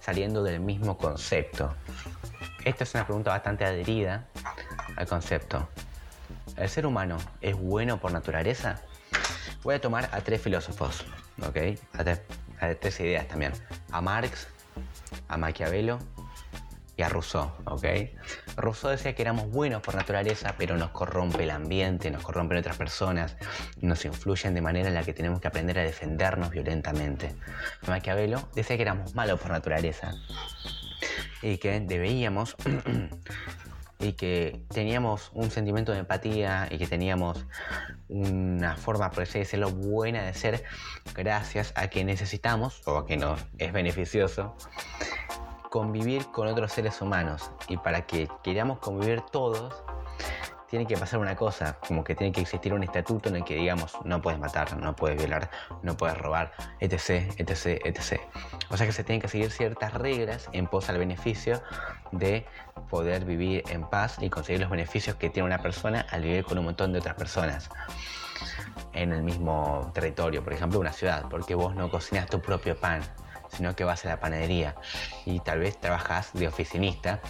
saliendo 0.00 0.42
del 0.42 0.60
mismo 0.60 0.96
concepto. 0.96 1.74
Esta 2.64 2.84
es 2.84 2.94
una 2.94 3.04
pregunta 3.04 3.30
bastante 3.30 3.64
adherida 3.64 4.26
al 4.96 5.06
concepto. 5.06 5.68
¿El 6.56 6.68
ser 6.68 6.86
humano 6.86 7.18
es 7.40 7.56
bueno 7.56 7.98
por 7.98 8.12
naturaleza? 8.12 8.80
Voy 9.62 9.74
a 9.74 9.80
tomar 9.80 10.08
a 10.12 10.20
tres 10.20 10.40
filósofos, 10.40 11.04
¿ok? 11.42 11.56
A, 11.98 12.04
a 12.60 12.74
tres 12.74 13.00
ideas 13.00 13.26
también. 13.28 13.52
A 13.92 14.00
Marx, 14.00 14.48
a 15.28 15.36
Maquiavelo 15.36 15.98
y 16.96 17.02
a 17.02 17.08
Rousseau, 17.08 17.52
¿ok? 17.64 17.84
Rousseau 18.56 18.90
decía 18.90 19.14
que 19.14 19.22
éramos 19.22 19.48
buenos 19.50 19.82
por 19.82 19.94
naturaleza, 19.94 20.56
pero 20.58 20.76
nos 20.76 20.90
corrompe 20.90 21.44
el 21.44 21.50
ambiente, 21.50 22.10
nos 22.10 22.22
corrompen 22.22 22.58
otras 22.58 22.76
personas, 22.76 23.36
nos 23.80 24.04
influyen 24.04 24.52
de 24.52 24.60
manera 24.60 24.88
en 24.88 24.94
la 24.94 25.04
que 25.04 25.12
tenemos 25.12 25.40
que 25.40 25.46
aprender 25.46 25.78
a 25.78 25.82
defendernos 25.82 26.50
violentamente. 26.50 27.36
Maquiavelo 27.86 28.48
decía 28.54 28.76
que 28.76 28.82
éramos 28.82 29.14
malos 29.14 29.40
por 29.40 29.52
naturaleza 29.52 30.12
y 31.40 31.58
que 31.58 31.78
debíamos 31.78 32.56
y 34.00 34.12
que 34.12 34.64
teníamos 34.68 35.30
un 35.34 35.50
sentimiento 35.50 35.92
de 35.92 35.98
empatía 35.98 36.68
y 36.70 36.78
que 36.78 36.86
teníamos 36.86 37.44
una 38.08 38.76
forma, 38.76 39.10
por 39.10 39.24
así 39.24 39.40
decirlo, 39.40 39.70
buena 39.70 40.22
de 40.22 40.34
ser 40.34 40.64
gracias 41.14 41.72
a 41.74 41.88
que 41.88 42.04
necesitamos 42.04 42.80
o 42.86 42.98
a 42.98 43.06
que 43.06 43.16
nos 43.16 43.40
es 43.58 43.72
beneficioso 43.72 44.54
convivir 45.70 46.26
con 46.26 46.48
otros 46.48 46.72
seres 46.72 47.00
humanos. 47.00 47.50
Y 47.68 47.76
para 47.76 48.06
que 48.06 48.28
queramos 48.42 48.78
convivir 48.78 49.20
todos, 49.20 49.74
tiene 50.70 50.86
que 50.86 50.96
pasar 50.96 51.20
una 51.20 51.34
cosa, 51.34 51.78
como 51.86 52.04
que 52.04 52.14
tiene 52.14 52.32
que 52.32 52.40
existir 52.40 52.74
un 52.74 52.82
estatuto 52.82 53.28
en 53.28 53.36
el 53.36 53.44
que 53.44 53.54
digamos, 53.54 53.96
no 54.04 54.20
puedes 54.20 54.38
matar, 54.38 54.76
no 54.76 54.94
puedes 54.94 55.16
violar, 55.16 55.50
no 55.82 55.96
puedes 55.96 56.16
robar, 56.16 56.52
etc, 56.80 57.32
etc, 57.38 57.80
etc. 57.84 58.20
O 58.70 58.76
sea 58.76 58.86
que 58.86 58.92
se 58.92 59.04
tienen 59.04 59.20
que 59.20 59.28
seguir 59.28 59.50
ciertas 59.50 59.94
reglas 59.94 60.48
en 60.52 60.66
pos 60.66 60.88
al 60.88 60.98
beneficio 60.98 61.62
de 62.12 62.46
poder 62.90 63.24
vivir 63.24 63.64
en 63.70 63.82
paz 63.88 64.18
y 64.20 64.30
conseguir 64.30 64.60
los 64.60 64.70
beneficios 64.70 65.16
que 65.16 65.30
tiene 65.30 65.46
una 65.46 65.58
persona 65.58 66.06
al 66.10 66.22
vivir 66.22 66.44
con 66.44 66.58
un 66.58 66.64
montón 66.66 66.92
de 66.92 66.98
otras 66.98 67.14
personas 67.14 67.70
en 68.92 69.12
el 69.12 69.22
mismo 69.22 69.90
territorio, 69.94 70.42
por 70.42 70.52
ejemplo, 70.52 70.78
una 70.80 70.92
ciudad, 70.92 71.24
porque 71.30 71.54
vos 71.54 71.74
no 71.74 71.90
cocinas 71.90 72.26
tu 72.26 72.40
propio 72.40 72.76
pan, 72.76 73.02
sino 73.50 73.74
que 73.74 73.84
vas 73.84 74.04
a 74.04 74.08
la 74.08 74.20
panadería 74.20 74.74
y 75.24 75.40
tal 75.40 75.60
vez 75.60 75.78
trabajas 75.78 76.32
de 76.32 76.48
oficinista, 76.48 77.20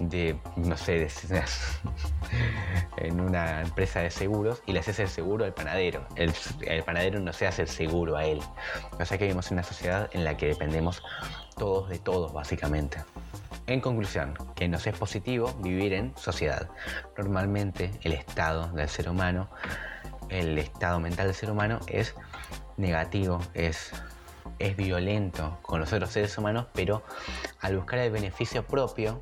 de, 0.00 0.38
no 0.56 0.76
sé, 0.76 1.08
en 2.96 3.20
una 3.20 3.62
empresa 3.62 4.00
de 4.00 4.10
seguros 4.10 4.62
y 4.66 4.72
le 4.72 4.80
haces 4.80 4.98
el 4.98 5.08
seguro 5.08 5.44
al 5.44 5.54
panadero. 5.54 6.06
El, 6.16 6.32
panadero 6.84 7.20
no 7.20 7.32
se 7.32 7.46
hace 7.46 7.62
el 7.62 7.68
seguro 7.68 8.16
a 8.16 8.24
él. 8.24 8.40
O 8.98 9.04
sea 9.04 9.18
que 9.18 9.24
vivimos 9.24 9.50
en 9.50 9.54
una 9.54 9.62
sociedad 9.62 10.08
en 10.12 10.24
la 10.24 10.36
que 10.36 10.46
dependemos 10.46 11.02
todos 11.56 11.88
de 11.88 11.98
todos, 11.98 12.32
básicamente. 12.32 12.98
En 13.66 13.80
conclusión, 13.80 14.34
que 14.54 14.68
nos 14.68 14.86
es 14.86 14.96
positivo 14.96 15.52
vivir 15.60 15.94
en 15.94 16.14
sociedad. 16.16 16.68
Normalmente 17.16 17.90
el 18.02 18.12
estado 18.12 18.68
del 18.68 18.88
ser 18.88 19.08
humano, 19.08 19.48
el 20.28 20.58
estado 20.58 21.00
mental 21.00 21.26
del 21.26 21.34
ser 21.34 21.50
humano 21.50 21.80
es 21.86 22.14
negativo, 22.76 23.40
es 23.54 23.92
es 24.58 24.76
violento 24.76 25.58
con 25.62 25.80
los 25.80 25.92
otros 25.92 26.10
seres 26.10 26.36
humanos, 26.38 26.66
pero 26.72 27.02
al 27.60 27.76
buscar 27.76 27.98
el 28.00 28.10
beneficio 28.10 28.66
propio, 28.66 29.20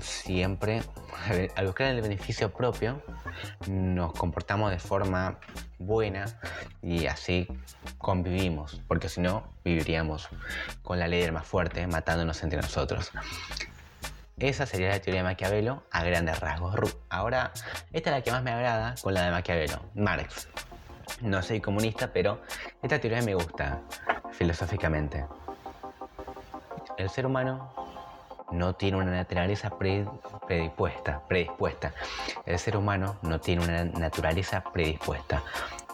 siempre, 0.00 0.82
al 1.54 1.66
buscar 1.66 1.88
el 1.88 2.02
beneficio 2.02 2.52
propio, 2.52 3.02
nos 3.68 4.12
comportamos 4.12 4.70
de 4.70 4.78
forma 4.78 5.38
buena 5.78 6.26
y 6.82 7.06
así 7.06 7.48
convivimos, 7.98 8.80
porque 8.88 9.08
si 9.08 9.20
no, 9.20 9.46
viviríamos 9.64 10.28
con 10.82 10.98
la 10.98 11.08
ley 11.08 11.22
del 11.22 11.32
más 11.32 11.46
fuerte, 11.46 11.86
matándonos 11.86 12.42
entre 12.42 12.60
nosotros. 12.60 13.12
Esa 14.38 14.66
sería 14.66 14.90
la 14.90 15.00
teoría 15.00 15.22
de 15.22 15.28
Maquiavelo 15.28 15.84
a 15.90 16.04
grandes 16.04 16.38
rasgos. 16.40 16.76
Ahora, 17.08 17.52
esta 17.94 18.10
es 18.10 18.16
la 18.16 18.22
que 18.22 18.30
más 18.30 18.42
me 18.42 18.50
agrada 18.50 18.94
con 19.00 19.14
la 19.14 19.22
de 19.22 19.30
Maquiavelo, 19.30 19.80
Marx. 19.94 20.48
No 21.22 21.42
soy 21.42 21.60
comunista, 21.60 22.12
pero 22.12 22.40
esta 22.82 22.98
teoría 22.98 23.22
me 23.22 23.34
gusta 23.34 23.80
filosóficamente. 24.32 25.24
El 26.98 27.08
ser 27.08 27.24
humano 27.24 27.72
no 28.52 28.74
tiene 28.74 28.98
una 28.98 29.10
naturaleza 29.10 29.70
predispuesta, 29.70 31.22
predispuesta. 31.26 31.94
El 32.44 32.58
ser 32.58 32.76
humano 32.76 33.16
no 33.22 33.40
tiene 33.40 33.64
una 33.64 33.84
naturaleza 33.84 34.62
predispuesta. 34.72 35.42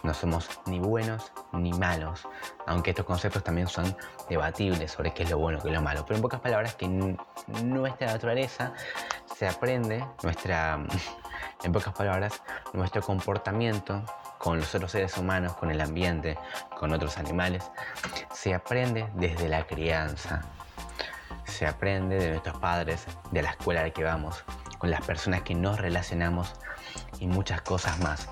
No 0.02 0.12
somos 0.12 0.50
ni 0.66 0.80
buenos 0.80 1.30
ni 1.52 1.72
malos, 1.72 2.26
aunque 2.66 2.90
estos 2.90 3.06
conceptos 3.06 3.44
también 3.44 3.68
son 3.68 3.96
debatibles 4.28 4.90
sobre 4.90 5.14
qué 5.14 5.22
es 5.22 5.30
lo 5.30 5.38
bueno 5.38 5.60
qué 5.60 5.68
es 5.68 5.74
lo 5.74 5.82
malo. 5.82 6.04
Pero 6.04 6.16
en 6.16 6.22
pocas 6.22 6.40
palabras, 6.40 6.74
que 6.74 6.88
nuestra 6.88 8.08
naturaleza 8.08 8.72
se 9.36 9.46
aprende 9.46 10.04
nuestra, 10.24 10.84
en 11.62 11.72
pocas 11.72 11.94
palabras, 11.94 12.42
nuestro 12.72 13.02
comportamiento 13.02 14.02
con 14.42 14.58
los 14.58 14.74
otros 14.74 14.90
seres 14.90 15.16
humanos, 15.16 15.54
con 15.54 15.70
el 15.70 15.80
ambiente, 15.80 16.36
con 16.76 16.92
otros 16.92 17.16
animales, 17.16 17.70
se 18.32 18.54
aprende 18.54 19.08
desde 19.14 19.48
la 19.48 19.68
crianza. 19.68 20.42
Se 21.44 21.64
aprende 21.64 22.18
de 22.18 22.30
nuestros 22.30 22.58
padres, 22.58 23.06
de 23.30 23.42
la 23.42 23.50
escuela 23.50 23.82
a 23.82 23.84
la 23.84 23.90
que 23.90 24.02
vamos, 24.02 24.42
con 24.78 24.90
las 24.90 25.00
personas 25.06 25.42
que 25.42 25.54
nos 25.54 25.78
relacionamos 25.78 26.54
y 27.20 27.28
muchas 27.28 27.62
cosas 27.62 28.00
más. 28.00 28.28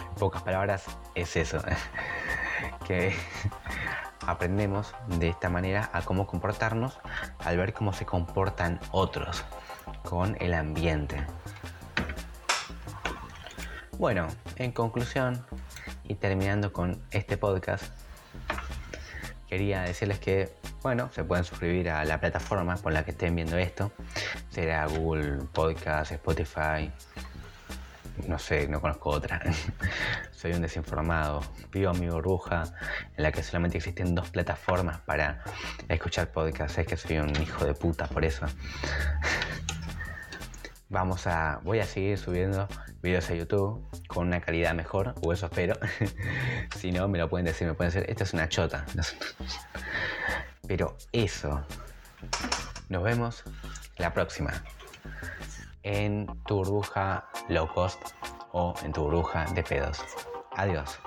En 0.00 0.14
pocas 0.18 0.42
palabras, 0.42 0.86
es 1.14 1.36
eso. 1.36 1.62
que 2.86 3.16
aprendemos 4.26 4.96
de 5.06 5.28
esta 5.28 5.48
manera 5.48 5.90
a 5.92 6.02
cómo 6.02 6.26
comportarnos 6.26 6.98
al 7.44 7.56
ver 7.56 7.72
cómo 7.72 7.92
se 7.92 8.04
comportan 8.04 8.80
otros 8.90 9.44
con 10.02 10.36
el 10.40 10.54
ambiente. 10.54 11.24
Bueno, 13.98 14.26
en 14.56 14.72
conclusión 14.72 15.44
y 16.04 16.14
terminando 16.16 16.72
con 16.72 17.00
este 17.10 17.36
podcast, 17.36 17.84
quería 19.48 19.82
decirles 19.82 20.18
que, 20.18 20.52
bueno, 20.82 21.10
se 21.12 21.24
pueden 21.24 21.44
suscribir 21.44 21.90
a 21.90 22.04
la 22.04 22.18
plataforma 22.18 22.76
por 22.76 22.92
la 22.92 23.04
que 23.04 23.12
estén 23.12 23.36
viendo 23.36 23.56
esto. 23.56 23.92
Será 24.50 24.86
Google 24.86 25.44
Podcast, 25.52 26.12
Spotify, 26.12 26.90
no 28.26 28.38
sé, 28.38 28.68
no 28.68 28.80
conozco 28.80 29.10
otra. 29.10 29.40
Soy 30.32 30.52
un 30.52 30.62
desinformado. 30.62 31.42
Vivo 31.70 31.92
mi 31.94 32.08
burbuja 32.08 32.64
en 33.16 33.22
la 33.22 33.32
que 33.32 33.42
solamente 33.42 33.78
existen 33.78 34.14
dos 34.14 34.30
plataformas 34.30 35.00
para 35.00 35.42
escuchar 35.88 36.30
podcasts. 36.30 36.78
Es 36.78 36.86
que 36.86 36.96
soy 36.96 37.18
un 37.18 37.34
hijo 37.40 37.64
de 37.64 37.74
puta 37.74 38.06
por 38.06 38.24
eso. 38.24 38.46
Vamos 40.92 41.26
a. 41.26 41.58
Voy 41.64 41.80
a 41.80 41.86
seguir 41.86 42.18
subiendo 42.18 42.68
videos 43.00 43.30
a 43.30 43.34
YouTube 43.34 43.82
con 44.08 44.26
una 44.26 44.42
calidad 44.42 44.74
mejor, 44.74 45.14
o 45.22 45.32
eso 45.32 45.46
espero. 45.46 45.74
si 46.78 46.92
no, 46.92 47.08
me 47.08 47.16
lo 47.16 47.30
pueden 47.30 47.46
decir, 47.46 47.66
me 47.66 47.72
pueden 47.72 47.94
decir, 47.94 48.08
esta 48.10 48.24
es 48.24 48.34
una 48.34 48.46
chota. 48.46 48.84
Pero 50.68 50.98
eso. 51.12 51.64
Nos 52.90 53.02
vemos 53.02 53.42
la 53.96 54.12
próxima 54.12 54.52
en 55.82 56.26
tu 56.46 56.56
burbuja 56.56 57.24
low 57.48 57.66
cost 57.72 57.98
o 58.52 58.74
en 58.84 58.92
tu 58.92 59.02
burbuja 59.04 59.46
de 59.54 59.62
pedos. 59.62 59.98
Adiós. 60.56 60.98